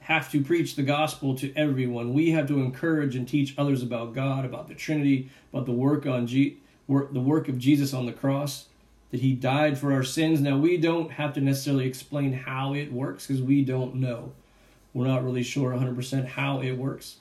have 0.00 0.30
to 0.30 0.42
preach 0.42 0.76
the 0.76 0.82
gospel 0.82 1.34
to 1.36 1.52
everyone. 1.54 2.12
We 2.12 2.30
have 2.30 2.46
to 2.48 2.60
encourage 2.60 3.16
and 3.16 3.26
teach 3.26 3.54
others 3.58 3.82
about 3.82 4.14
God, 4.14 4.44
about 4.44 4.68
the 4.68 4.74
Trinity, 4.74 5.30
about 5.52 5.66
the 5.66 5.72
work 5.72 6.06
on 6.06 6.26
G- 6.26 6.58
work, 6.88 7.12
the 7.12 7.20
work 7.20 7.48
of 7.48 7.58
Jesus 7.58 7.92
on 7.92 8.06
the 8.06 8.12
cross, 8.12 8.66
that 9.10 9.20
He 9.20 9.32
died 9.32 9.78
for 9.78 9.92
our 9.92 10.02
sins. 10.02 10.40
Now 10.40 10.58
we 10.58 10.76
don't 10.76 11.12
have 11.12 11.34
to 11.34 11.40
necessarily 11.40 11.86
explain 11.86 12.32
how 12.32 12.74
it 12.74 12.92
works 12.92 13.26
because 13.26 13.42
we 13.42 13.64
don't 13.64 13.96
know. 13.96 14.32
We're 14.92 15.06
not 15.06 15.24
really 15.24 15.42
sure 15.42 15.72
100% 15.72 16.26
how 16.26 16.60
it 16.60 16.72
works, 16.72 17.16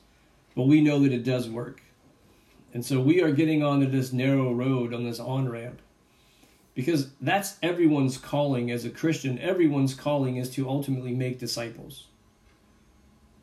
but 0.56 0.64
we 0.64 0.82
know 0.82 1.00
that 1.00 1.12
it 1.12 1.24
does 1.24 1.50
work. 1.50 1.82
And 2.74 2.86
so 2.86 3.00
we 3.00 3.22
are 3.22 3.32
getting 3.32 3.64
onto 3.64 3.90
this 3.90 4.12
narrow 4.12 4.54
road 4.54 4.94
on 4.94 5.04
this 5.04 5.20
on 5.20 5.50
ramp 5.50 5.82
because 6.74 7.10
that's 7.22 7.58
everyone's 7.64 8.18
calling 8.18 8.70
as 8.70 8.84
a 8.84 8.90
Christian. 8.90 9.40
Everyone's 9.40 9.94
calling 9.94 10.38
is 10.38 10.50
to 10.52 10.70
ultimately 10.70 11.14
make 11.14 11.40
disciples. 11.40 12.08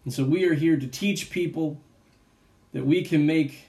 And 0.04 0.12
so 0.12 0.24
we 0.24 0.44
are 0.44 0.54
here 0.54 0.76
to 0.76 0.86
teach 0.86 1.30
people 1.30 1.80
that 2.72 2.84
we 2.84 3.02
can 3.02 3.26
make 3.26 3.68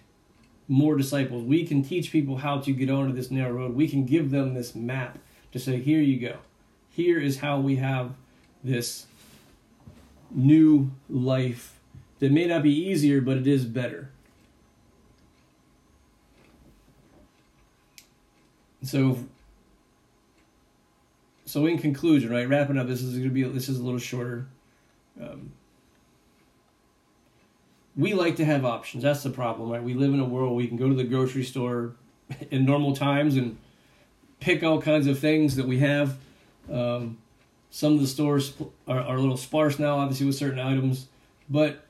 more 0.67 0.95
disciples. 0.95 1.43
We 1.43 1.65
can 1.65 1.83
teach 1.83 2.11
people 2.11 2.37
how 2.37 2.59
to 2.59 2.71
get 2.71 2.89
onto 2.89 3.13
this 3.13 3.31
narrow 3.31 3.53
road. 3.53 3.75
We 3.75 3.87
can 3.87 4.05
give 4.05 4.31
them 4.31 4.53
this 4.53 4.75
map 4.75 5.19
to 5.51 5.59
say, 5.59 5.79
here 5.79 5.99
you 5.99 6.19
go. 6.19 6.37
Here 6.89 7.19
is 7.19 7.39
how 7.39 7.59
we 7.59 7.77
have 7.77 8.13
this 8.63 9.05
new 10.31 10.91
life 11.09 11.79
that 12.19 12.31
may 12.31 12.45
not 12.45 12.63
be 12.63 12.73
easier, 12.73 13.21
but 13.21 13.37
it 13.37 13.47
is 13.47 13.65
better. 13.65 14.09
So, 18.83 19.17
so 21.45 21.65
in 21.65 21.77
conclusion, 21.77 22.31
right, 22.31 22.47
wrapping 22.47 22.77
up, 22.77 22.87
this 22.87 23.01
is 23.01 23.13
going 23.13 23.23
to 23.23 23.29
be 23.29 23.43
this 23.43 23.69
is 23.69 23.79
a 23.79 23.83
little 23.83 23.99
shorter. 23.99 24.47
Um, 25.21 25.53
we 27.95 28.13
like 28.13 28.37
to 28.37 28.45
have 28.45 28.65
options. 28.65 29.03
That's 29.03 29.23
the 29.23 29.29
problem, 29.29 29.69
right? 29.69 29.83
We 29.83 29.93
live 29.93 30.13
in 30.13 30.19
a 30.19 30.25
world 30.25 30.49
where 30.49 30.57
we 30.57 30.67
can 30.67 30.77
go 30.77 30.89
to 30.89 30.95
the 30.95 31.03
grocery 31.03 31.43
store 31.43 31.93
in 32.51 32.65
normal 32.65 32.95
times 32.95 33.35
and 33.35 33.57
pick 34.39 34.63
all 34.63 34.81
kinds 34.81 35.07
of 35.07 35.19
things 35.19 35.55
that 35.55 35.67
we 35.67 35.79
have. 35.79 36.17
Um, 36.71 37.17
some 37.69 37.93
of 37.93 38.01
the 38.01 38.07
stores 38.07 38.53
are, 38.87 38.99
are 38.99 39.15
a 39.15 39.19
little 39.19 39.37
sparse 39.37 39.79
now, 39.79 39.97
obviously, 39.97 40.27
with 40.27 40.35
certain 40.35 40.59
items, 40.59 41.07
but 41.49 41.85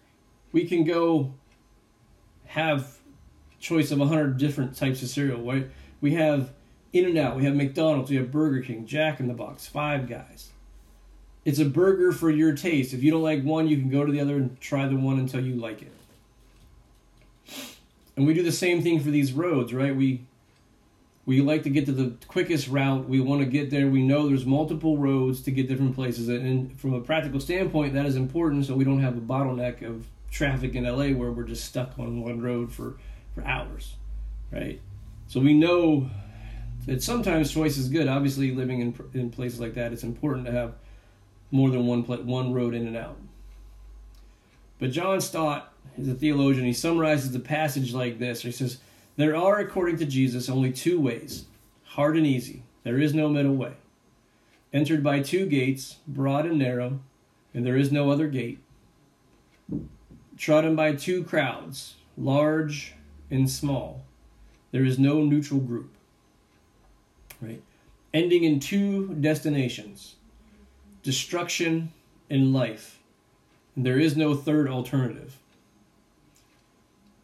we 0.51 0.65
can 0.65 0.83
go 0.83 1.33
have 2.45 2.97
choice 3.59 3.91
of 3.91 3.99
a 3.99 4.05
hundred 4.05 4.37
different 4.37 4.77
types 4.77 5.01
of 5.01 5.09
cereal. 5.09 5.41
Right? 5.41 5.69
We 5.99 6.13
have 6.13 6.51
In-N-Out, 6.93 7.35
we 7.35 7.43
have 7.45 7.55
McDonald's, 7.55 8.09
we 8.09 8.15
have 8.17 8.31
Burger 8.31 8.61
King, 8.61 8.85
Jack 8.85 9.19
in 9.19 9.27
the 9.27 9.33
Box, 9.33 9.67
Five 9.67 10.07
Guys. 10.07 10.52
It's 11.45 11.59
a 11.59 11.65
burger 11.65 12.11
for 12.11 12.29
your 12.29 12.55
taste. 12.55 12.93
If 12.93 13.03
you 13.03 13.11
don't 13.11 13.21
like 13.21 13.43
one, 13.43 13.67
you 13.67 13.77
can 13.77 13.89
go 13.89 14.05
to 14.05 14.11
the 14.11 14.19
other 14.19 14.35
and 14.35 14.59
try 14.61 14.87
the 14.87 14.95
one 14.95 15.19
until 15.19 15.43
you 15.43 15.55
like 15.55 15.81
it. 15.81 15.91
And 18.15 18.25
we 18.25 18.33
do 18.33 18.43
the 18.43 18.51
same 18.51 18.81
thing 18.81 18.99
for 18.99 19.09
these 19.09 19.33
roads, 19.33 19.73
right? 19.73 19.95
We 19.95 20.21
we 21.25 21.39
like 21.41 21.63
to 21.63 21.69
get 21.69 21.85
to 21.85 21.93
the 21.93 22.15
quickest 22.27 22.67
route. 22.67 23.07
We 23.07 23.21
want 23.21 23.41
to 23.41 23.45
get 23.45 23.69
there. 23.69 23.87
We 23.87 24.03
know 24.03 24.27
there's 24.27 24.45
multiple 24.45 24.97
roads 24.97 25.41
to 25.43 25.51
get 25.51 25.69
different 25.69 25.95
places, 25.95 26.27
and 26.27 26.77
from 26.79 26.93
a 26.93 27.01
practical 27.01 27.39
standpoint, 27.39 27.93
that 27.93 28.05
is 28.05 28.15
important, 28.15 28.65
so 28.65 28.75
we 28.75 28.83
don't 28.83 29.01
have 29.01 29.17
a 29.17 29.21
bottleneck 29.21 29.83
of 29.83 30.05
traffic 30.31 30.75
in 30.75 30.83
LA 30.83 31.17
where 31.17 31.31
we're 31.31 31.43
just 31.43 31.65
stuck 31.65 31.97
on 31.97 32.21
one 32.21 32.41
road 32.41 32.71
for 32.71 32.97
for 33.33 33.43
hours, 33.45 33.95
right? 34.51 34.81
So 35.27 35.39
we 35.39 35.53
know 35.53 36.09
that 36.85 37.01
sometimes 37.01 37.51
choice 37.51 37.77
is 37.77 37.89
good. 37.89 38.07
Obviously, 38.07 38.51
living 38.51 38.81
in 38.81 38.95
in 39.13 39.31
places 39.31 39.59
like 39.59 39.73
that, 39.75 39.93
it's 39.93 40.03
important 40.03 40.45
to 40.45 40.51
have 40.51 40.73
more 41.53 41.69
than 41.69 41.85
one 41.85 42.01
one 42.25 42.51
road 42.51 42.73
in 42.73 42.87
and 42.87 42.97
out. 42.97 43.15
But 44.79 44.91
John 44.91 45.21
Stott 45.21 45.71
is 45.97 46.09
a 46.09 46.15
theologian. 46.15 46.65
He 46.65 46.73
summarizes 46.73 47.31
the 47.31 47.39
passage 47.39 47.93
like 47.93 48.17
this. 48.17 48.41
He 48.41 48.51
says, 48.51 48.79
"There 49.17 49.35
are, 49.35 49.59
according 49.59 49.97
to 49.97 50.05
Jesus, 50.05 50.49
only 50.49 50.73
two 50.73 50.99
ways, 50.99 51.45
hard 51.83 52.17
and 52.17 52.25
easy. 52.25 52.63
There 52.81 52.99
is 52.99 53.13
no 53.13 53.29
middle 53.29 53.55
way. 53.55 53.73
Entered 54.73 55.03
by 55.03 55.21
two 55.21 55.45
gates, 55.45 55.97
broad 56.07 56.47
and 56.47 56.57
narrow, 56.57 56.99
and 57.53 57.63
there 57.63 57.77
is 57.77 57.91
no 57.91 58.09
other 58.09 58.27
gate. 58.27 58.57
Trodden 60.35 60.75
by 60.75 60.95
two 60.95 61.23
crowds, 61.23 61.97
large 62.17 62.95
and 63.29 63.47
small. 63.47 64.03
There 64.71 64.83
is 64.83 64.97
no 64.97 65.23
neutral 65.23 65.59
group." 65.59 65.93
Right? 67.39 67.61
Ending 68.11 68.43
in 68.43 68.59
two 68.59 69.13
destinations 69.13 70.15
destruction, 71.03 71.91
and 72.29 72.53
life. 72.53 72.99
There 73.75 73.99
is 73.99 74.15
no 74.15 74.35
third 74.35 74.67
alternative. 74.67 75.37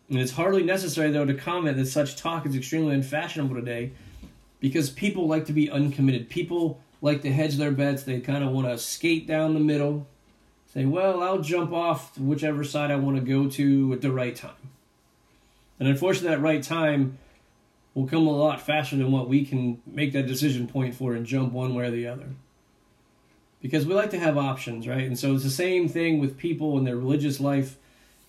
And 0.09 0.19
it's 0.19 0.33
hardly 0.33 0.63
necessary, 0.63 1.11
though, 1.11 1.25
to 1.25 1.33
comment 1.33 1.77
that 1.77 1.85
such 1.85 2.15
talk 2.15 2.45
is 2.45 2.55
extremely 2.55 2.95
unfashionable 2.95 3.55
today 3.55 3.91
because 4.59 4.89
people 4.89 5.27
like 5.27 5.45
to 5.45 5.53
be 5.53 5.69
uncommitted. 5.69 6.29
People 6.29 6.79
like 7.01 7.21
to 7.21 7.31
hedge 7.31 7.55
their 7.55 7.71
bets. 7.71 8.03
They 8.03 8.19
kind 8.19 8.43
of 8.43 8.51
want 8.51 8.67
to 8.67 8.77
skate 8.77 9.27
down 9.27 9.53
the 9.53 9.59
middle, 9.59 10.07
say, 10.73 10.85
well, 10.85 11.21
I'll 11.21 11.41
jump 11.41 11.71
off 11.71 12.17
whichever 12.17 12.63
side 12.63 12.91
I 12.91 12.95
want 12.95 13.17
to 13.17 13.23
go 13.23 13.49
to 13.51 13.93
at 13.93 14.01
the 14.01 14.11
right 14.11 14.35
time. 14.35 14.51
And 15.79 15.87
unfortunately, 15.87 16.35
that 16.35 16.41
right 16.41 16.61
time 16.61 17.19
will 17.93 18.07
come 18.07 18.27
a 18.27 18.31
lot 18.31 18.61
faster 18.61 18.95
than 18.95 19.11
what 19.11 19.29
we 19.29 19.45
can 19.45 19.81
make 19.85 20.11
that 20.13 20.27
decision 20.27 20.67
point 20.67 20.95
for 20.95 21.13
and 21.13 21.25
jump 21.25 21.53
one 21.53 21.73
way 21.73 21.85
or 21.85 21.91
the 21.91 22.07
other 22.07 22.29
because 23.61 23.85
we 23.85 23.93
like 23.93 24.11
to 24.11 24.19
have 24.19 24.37
options, 24.37 24.87
right? 24.87 25.03
And 25.03 25.17
so 25.17 25.33
it's 25.33 25.43
the 25.43 25.49
same 25.49 25.89
thing 25.89 26.19
with 26.19 26.37
people 26.37 26.77
in 26.77 26.83
their 26.83 26.97
religious 26.97 27.39
life, 27.39 27.77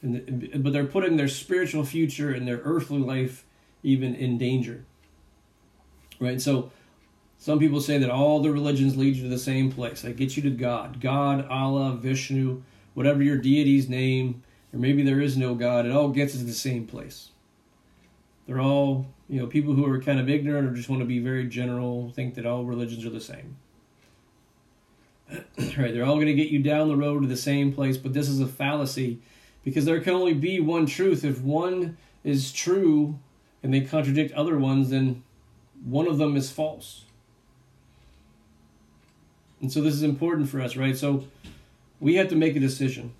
and 0.02 0.50
but 0.62 0.72
they're 0.72 0.84
putting 0.84 1.16
their 1.16 1.28
spiritual 1.28 1.84
future 1.84 2.32
and 2.32 2.46
their 2.48 2.60
earthly 2.64 2.98
life 2.98 3.44
even 3.82 4.14
in 4.14 4.38
danger, 4.38 4.84
right? 6.18 6.40
So 6.40 6.70
some 7.38 7.58
people 7.58 7.80
say 7.80 7.96
that 7.98 8.10
all 8.10 8.40
the 8.40 8.50
religions 8.50 8.96
lead 8.96 9.16
you 9.16 9.22
to 9.22 9.28
the 9.28 9.38
same 9.38 9.72
place. 9.72 10.02
They 10.02 10.12
get 10.12 10.36
you 10.36 10.42
to 10.42 10.50
God, 10.50 11.00
God, 11.00 11.46
Allah, 11.48 11.96
Vishnu, 11.96 12.62
whatever 12.94 13.22
your 13.22 13.38
deity's 13.38 13.88
name, 13.88 14.42
or 14.72 14.78
maybe 14.78 15.02
there 15.02 15.20
is 15.20 15.36
no 15.36 15.54
God. 15.54 15.86
It 15.86 15.92
all 15.92 16.08
gets 16.08 16.34
us 16.34 16.40
to 16.40 16.46
the 16.46 16.52
same 16.52 16.86
place. 16.86 17.30
They're 18.46 18.60
all, 18.60 19.06
you 19.28 19.40
know, 19.40 19.46
people 19.46 19.74
who 19.74 19.86
are 19.90 20.00
kind 20.00 20.20
of 20.20 20.28
ignorant 20.28 20.68
or 20.68 20.74
just 20.74 20.88
want 20.88 21.00
to 21.00 21.06
be 21.06 21.18
very 21.18 21.46
general, 21.46 22.10
think 22.10 22.34
that 22.34 22.44
all 22.44 22.64
religions 22.64 23.06
are 23.06 23.10
the 23.10 23.20
same. 23.20 23.56
right, 25.78 25.92
they're 25.94 26.04
all 26.04 26.16
going 26.16 26.26
to 26.26 26.34
get 26.34 26.48
you 26.48 26.60
down 26.60 26.88
the 26.88 26.96
road 26.96 27.22
to 27.22 27.28
the 27.28 27.36
same 27.36 27.72
place, 27.72 27.96
but 27.96 28.12
this 28.12 28.28
is 28.28 28.40
a 28.40 28.46
fallacy 28.46 29.20
because 29.64 29.84
there 29.84 30.00
can 30.00 30.14
only 30.14 30.34
be 30.34 30.60
one 30.60 30.86
truth. 30.86 31.24
If 31.24 31.40
one 31.40 31.96
is 32.24 32.52
true 32.52 33.18
and 33.62 33.72
they 33.72 33.82
contradict 33.82 34.32
other 34.32 34.58
ones, 34.58 34.90
then 34.90 35.22
one 35.84 36.06
of 36.06 36.18
them 36.18 36.36
is 36.36 36.50
false. 36.50 37.04
And 39.60 39.70
so 39.70 39.80
this 39.82 39.94
is 39.94 40.02
important 40.02 40.48
for 40.48 40.60
us, 40.60 40.76
right? 40.76 40.96
So 40.96 41.24
we 42.00 42.14
have 42.14 42.28
to 42.28 42.36
make 42.36 42.56
a 42.56 42.60
decision. 42.60 43.12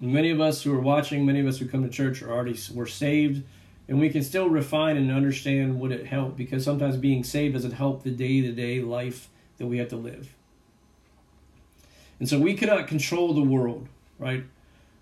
Many 0.00 0.30
of 0.30 0.40
us 0.40 0.62
who 0.62 0.74
are 0.74 0.80
watching, 0.80 1.24
many 1.24 1.40
of 1.40 1.46
us 1.46 1.58
who 1.58 1.66
come 1.66 1.84
to 1.84 1.88
church 1.88 2.22
are 2.22 2.32
already 2.32 2.58
we're 2.74 2.86
saved, 2.86 3.44
and 3.88 4.00
we 4.00 4.10
can 4.10 4.22
still 4.22 4.48
refine 4.48 4.96
and 4.96 5.12
understand 5.12 5.78
what 5.78 5.92
it 5.92 6.06
helped 6.06 6.36
because 6.36 6.64
sometimes 6.64 6.96
being 6.96 7.22
saved 7.22 7.54
doesn't 7.54 7.72
help 7.72 8.02
the 8.02 8.10
day 8.10 8.40
to 8.40 8.52
day 8.52 8.80
life 8.80 9.28
that 9.58 9.66
we 9.66 9.78
have 9.78 9.88
to 9.88 9.96
live. 9.96 10.34
And 12.22 12.28
so 12.28 12.38
we 12.38 12.54
cannot 12.54 12.86
control 12.86 13.34
the 13.34 13.42
world, 13.42 13.88
right? 14.20 14.44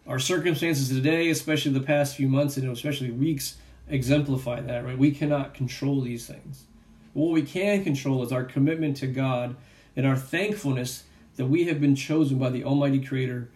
Our 0.07 0.19
circumstances 0.19 0.89
today, 0.89 1.29
especially 1.29 1.73
the 1.73 1.81
past 1.81 2.17
few 2.17 2.29
months 2.29 2.57
and 2.57 2.67
especially 2.71 3.11
weeks, 3.11 3.59
exemplify 3.91 4.63
that, 4.63 4.87
right? 4.87 4.97
We 4.97 5.11
cannot 5.11 5.53
control 5.53 6.01
these 6.01 6.27
things. 6.27 6.65
But 7.13 7.21
what 7.21 7.33
we 7.33 7.43
can 7.43 7.85
control 7.85 8.23
is 8.23 8.33
our 8.33 8.43
commitment 8.43 8.97
to 8.97 9.07
God 9.07 9.57
and 9.95 10.07
our 10.07 10.17
thankfulness 10.17 11.05
that 11.37 11.45
we 11.45 11.65
have 11.65 11.79
been 11.79 11.95
chosen 11.95 12.39
by 12.39 12.49
the 12.49 12.65
Almighty 12.65 13.05
Creator 13.05 13.51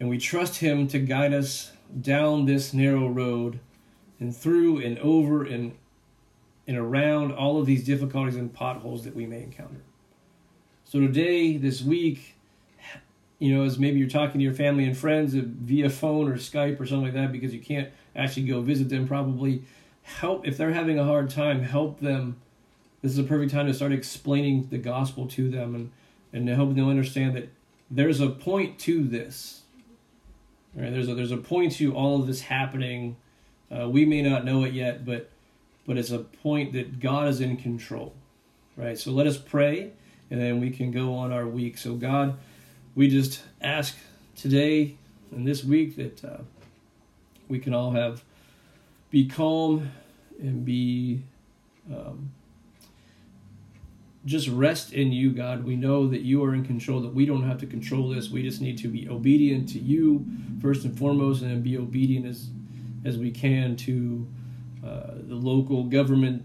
and 0.00 0.08
we 0.08 0.16
trust 0.16 0.60
Him 0.60 0.88
to 0.88 0.98
guide 0.98 1.34
us 1.34 1.72
down 2.00 2.46
this 2.46 2.72
narrow 2.72 3.06
road 3.06 3.60
and 4.18 4.34
through 4.34 4.78
and 4.78 4.98
over 5.00 5.44
and 5.44 5.76
and 6.66 6.78
around 6.78 7.32
all 7.32 7.60
of 7.60 7.66
these 7.66 7.84
difficulties 7.84 8.36
and 8.36 8.54
potholes 8.54 9.04
that 9.04 9.14
we 9.14 9.26
may 9.26 9.42
encounter. 9.42 9.82
So 10.84 11.00
today, 11.00 11.58
this 11.58 11.82
week, 11.82 12.37
you 13.38 13.56
know, 13.56 13.64
as 13.64 13.78
maybe 13.78 13.98
you're 13.98 14.08
talking 14.08 14.38
to 14.38 14.44
your 14.44 14.54
family 14.54 14.84
and 14.84 14.96
friends 14.96 15.34
via 15.34 15.90
phone 15.90 16.28
or 16.28 16.36
Skype 16.36 16.80
or 16.80 16.86
something 16.86 17.04
like 17.04 17.14
that 17.14 17.32
because 17.32 17.54
you 17.54 17.60
can't 17.60 17.88
actually 18.16 18.46
go 18.46 18.60
visit 18.60 18.88
them, 18.88 19.06
probably 19.06 19.62
help 20.02 20.46
if 20.46 20.56
they're 20.56 20.72
having 20.72 20.98
a 20.98 21.04
hard 21.04 21.30
time, 21.30 21.62
help 21.62 22.00
them. 22.00 22.36
This 23.02 23.12
is 23.12 23.18
a 23.18 23.22
perfect 23.22 23.52
time 23.52 23.66
to 23.66 23.74
start 23.74 23.92
explaining 23.92 24.68
the 24.70 24.78
gospel 24.78 25.28
to 25.28 25.48
them 25.48 25.74
and, 25.74 25.90
and 26.32 26.46
to 26.48 26.54
help 26.56 26.74
them 26.74 26.88
understand 26.88 27.36
that 27.36 27.50
there's 27.90 28.20
a 28.20 28.28
point 28.28 28.78
to 28.80 29.04
this. 29.04 29.62
Right? 30.74 30.92
There's 30.92 31.08
a 31.08 31.14
there's 31.14 31.32
a 31.32 31.36
point 31.36 31.72
to 31.74 31.94
all 31.94 32.20
of 32.20 32.26
this 32.26 32.42
happening. 32.42 33.16
Uh, 33.70 33.88
we 33.88 34.04
may 34.04 34.22
not 34.22 34.44
know 34.44 34.64
it 34.64 34.72
yet, 34.72 35.04
but 35.04 35.30
but 35.86 35.96
it's 35.96 36.10
a 36.10 36.18
point 36.18 36.74
that 36.74 37.00
God 37.00 37.28
is 37.28 37.40
in 37.40 37.56
control, 37.56 38.12
right? 38.76 38.98
So 38.98 39.10
let 39.10 39.26
us 39.26 39.38
pray, 39.38 39.92
and 40.30 40.38
then 40.38 40.60
we 40.60 40.70
can 40.70 40.90
go 40.90 41.14
on 41.14 41.32
our 41.32 41.46
week. 41.46 41.78
So, 41.78 41.94
God, 41.94 42.36
we 42.98 43.06
just 43.06 43.42
ask 43.60 43.96
today 44.34 44.96
and 45.30 45.46
this 45.46 45.62
week 45.62 45.94
that 45.94 46.24
uh, 46.24 46.38
we 47.46 47.60
can 47.60 47.72
all 47.72 47.92
have 47.92 48.24
be 49.08 49.24
calm 49.24 49.88
and 50.40 50.64
be 50.64 51.22
um, 51.88 52.32
just 54.24 54.48
rest 54.48 54.92
in 54.92 55.12
you, 55.12 55.30
God. 55.30 55.64
We 55.64 55.76
know 55.76 56.08
that 56.08 56.22
you 56.22 56.42
are 56.42 56.52
in 56.52 56.64
control, 56.64 57.00
that 57.02 57.14
we 57.14 57.24
don't 57.24 57.44
have 57.44 57.58
to 57.58 57.66
control 57.66 58.08
this. 58.08 58.30
We 58.30 58.42
just 58.42 58.60
need 58.60 58.78
to 58.78 58.88
be 58.88 59.08
obedient 59.08 59.68
to 59.70 59.78
you 59.78 60.26
first 60.60 60.84
and 60.84 60.98
foremost, 60.98 61.42
and 61.42 61.62
be 61.62 61.78
obedient 61.78 62.26
as 62.26 62.48
as 63.04 63.16
we 63.16 63.30
can 63.30 63.76
to 63.76 64.26
uh, 64.84 65.12
the 65.28 65.36
local 65.36 65.84
government 65.84 66.44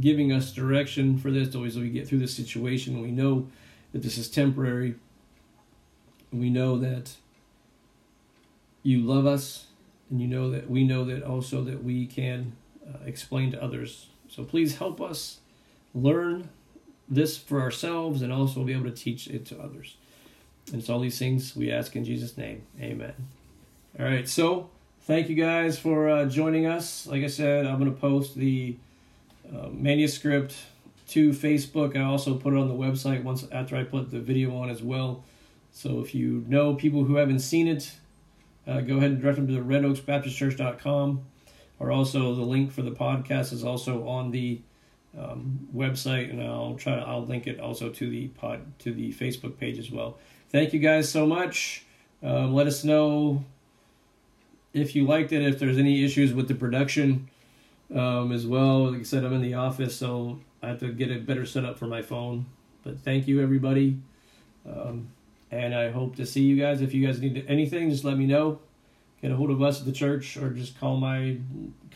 giving 0.00 0.32
us 0.32 0.52
direction 0.54 1.18
for 1.18 1.30
this 1.30 1.54
as 1.54 1.76
we 1.76 1.90
get 1.90 2.08
through 2.08 2.20
this 2.20 2.34
situation. 2.34 3.02
We 3.02 3.10
know 3.10 3.50
that 3.92 4.00
this 4.00 4.16
is 4.16 4.30
temporary. 4.30 4.94
We 6.32 6.50
know 6.50 6.78
that 6.78 7.16
you 8.82 9.00
love 9.00 9.26
us, 9.26 9.66
and 10.10 10.20
you 10.20 10.28
know 10.28 10.50
that 10.50 10.70
we 10.70 10.84
know 10.84 11.04
that 11.04 11.22
also 11.22 11.62
that 11.64 11.82
we 11.82 12.06
can 12.06 12.56
uh, 12.86 12.98
explain 13.04 13.50
to 13.52 13.62
others. 13.62 14.06
So 14.28 14.44
please 14.44 14.76
help 14.76 15.00
us 15.00 15.40
learn 15.94 16.50
this 17.08 17.36
for 17.36 17.60
ourselves 17.60 18.22
and 18.22 18.32
also 18.32 18.62
be 18.62 18.72
able 18.72 18.84
to 18.84 18.92
teach 18.92 19.26
it 19.26 19.44
to 19.46 19.60
others. 19.60 19.96
And 20.72 20.82
so 20.84 20.94
all 20.94 21.00
these 21.00 21.18
things 21.18 21.56
we 21.56 21.72
ask 21.72 21.96
in 21.96 22.04
Jesus' 22.04 22.36
name. 22.36 22.62
Amen. 22.80 23.14
All 23.98 24.06
right, 24.06 24.28
so 24.28 24.70
thank 25.02 25.28
you 25.28 25.34
guys 25.34 25.78
for 25.78 26.08
uh, 26.08 26.26
joining 26.26 26.66
us. 26.66 27.06
Like 27.06 27.24
I 27.24 27.26
said, 27.26 27.66
I'm 27.66 27.80
going 27.80 27.92
to 27.92 28.00
post 28.00 28.36
the 28.36 28.76
uh, 29.52 29.68
manuscript 29.72 30.54
to 31.08 31.30
Facebook. 31.30 31.96
I 31.96 32.02
also 32.02 32.36
put 32.36 32.52
it 32.52 32.56
on 32.56 32.68
the 32.68 32.74
website 32.74 33.24
once 33.24 33.44
after 33.50 33.76
I 33.76 33.82
put 33.82 34.12
the 34.12 34.20
video 34.20 34.56
on 34.56 34.70
as 34.70 34.80
well. 34.80 35.24
So 35.72 36.00
if 36.00 36.14
you 36.14 36.44
know 36.48 36.74
people 36.74 37.04
who 37.04 37.16
haven't 37.16 37.40
seen 37.40 37.68
it, 37.68 37.92
uh, 38.66 38.80
go 38.80 38.96
ahead 38.96 39.12
and 39.12 39.20
direct 39.20 39.36
them 39.36 39.46
to 39.48 39.52
the 39.54 39.62
Red 39.62 39.84
Oaks 39.84 40.00
Baptist 40.00 40.38
redoaksbaptistchurch.com. 40.38 41.24
Or 41.78 41.90
also 41.90 42.34
the 42.34 42.42
link 42.42 42.72
for 42.72 42.82
the 42.82 42.90
podcast 42.90 43.52
is 43.52 43.64
also 43.64 44.06
on 44.06 44.30
the 44.30 44.60
um, 45.18 45.68
website, 45.74 46.30
and 46.30 46.42
I'll 46.42 46.74
try 46.74 46.96
to 46.96 47.00
I'll 47.00 47.24
link 47.24 47.46
it 47.46 47.58
also 47.58 47.88
to 47.88 48.10
the 48.10 48.28
pod 48.28 48.78
to 48.80 48.92
the 48.92 49.12
Facebook 49.12 49.58
page 49.58 49.78
as 49.78 49.90
well. 49.90 50.18
Thank 50.50 50.72
you 50.72 50.78
guys 50.78 51.08
so 51.08 51.26
much. 51.26 51.84
Um, 52.22 52.54
let 52.54 52.66
us 52.66 52.84
know 52.84 53.44
if 54.74 54.94
you 54.94 55.06
liked 55.06 55.32
it, 55.32 55.42
if 55.42 55.58
there's 55.58 55.78
any 55.78 56.04
issues 56.04 56.32
with 56.34 56.48
the 56.48 56.54
production 56.54 57.30
um, 57.94 58.30
as 58.30 58.46
well. 58.46 58.90
Like 58.90 59.00
I 59.00 59.04
said, 59.04 59.24
I'm 59.24 59.32
in 59.32 59.42
the 59.42 59.54
office, 59.54 59.96
so 59.96 60.40
I 60.62 60.68
have 60.68 60.80
to 60.80 60.92
get 60.92 61.10
it 61.10 61.26
better 61.26 61.46
set 61.46 61.64
up 61.64 61.78
for 61.78 61.86
my 61.86 62.02
phone. 62.02 62.46
But 62.84 63.00
thank 63.00 63.26
you, 63.26 63.40
everybody. 63.40 63.96
Um, 64.68 65.08
and 65.50 65.74
I 65.74 65.90
hope 65.90 66.16
to 66.16 66.26
see 66.26 66.42
you 66.42 66.56
guys. 66.56 66.80
If 66.80 66.94
you 66.94 67.06
guys 67.06 67.20
need 67.20 67.44
anything, 67.48 67.90
just 67.90 68.04
let 68.04 68.16
me 68.16 68.26
know. 68.26 68.60
Get 69.22 69.30
a 69.30 69.36
hold 69.36 69.50
of 69.50 69.60
us 69.62 69.80
at 69.80 69.86
the 69.86 69.92
church 69.92 70.36
or 70.36 70.50
just 70.50 70.78
call 70.80 70.96
my, 70.96 71.36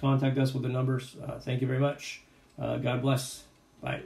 contact 0.00 0.38
us 0.38 0.52
with 0.52 0.62
the 0.62 0.68
numbers. 0.68 1.16
Uh, 1.26 1.38
thank 1.38 1.60
you 1.62 1.66
very 1.66 1.78
much. 1.78 2.22
Uh, 2.60 2.76
God 2.76 3.02
bless. 3.02 3.44
Bye. 3.80 4.02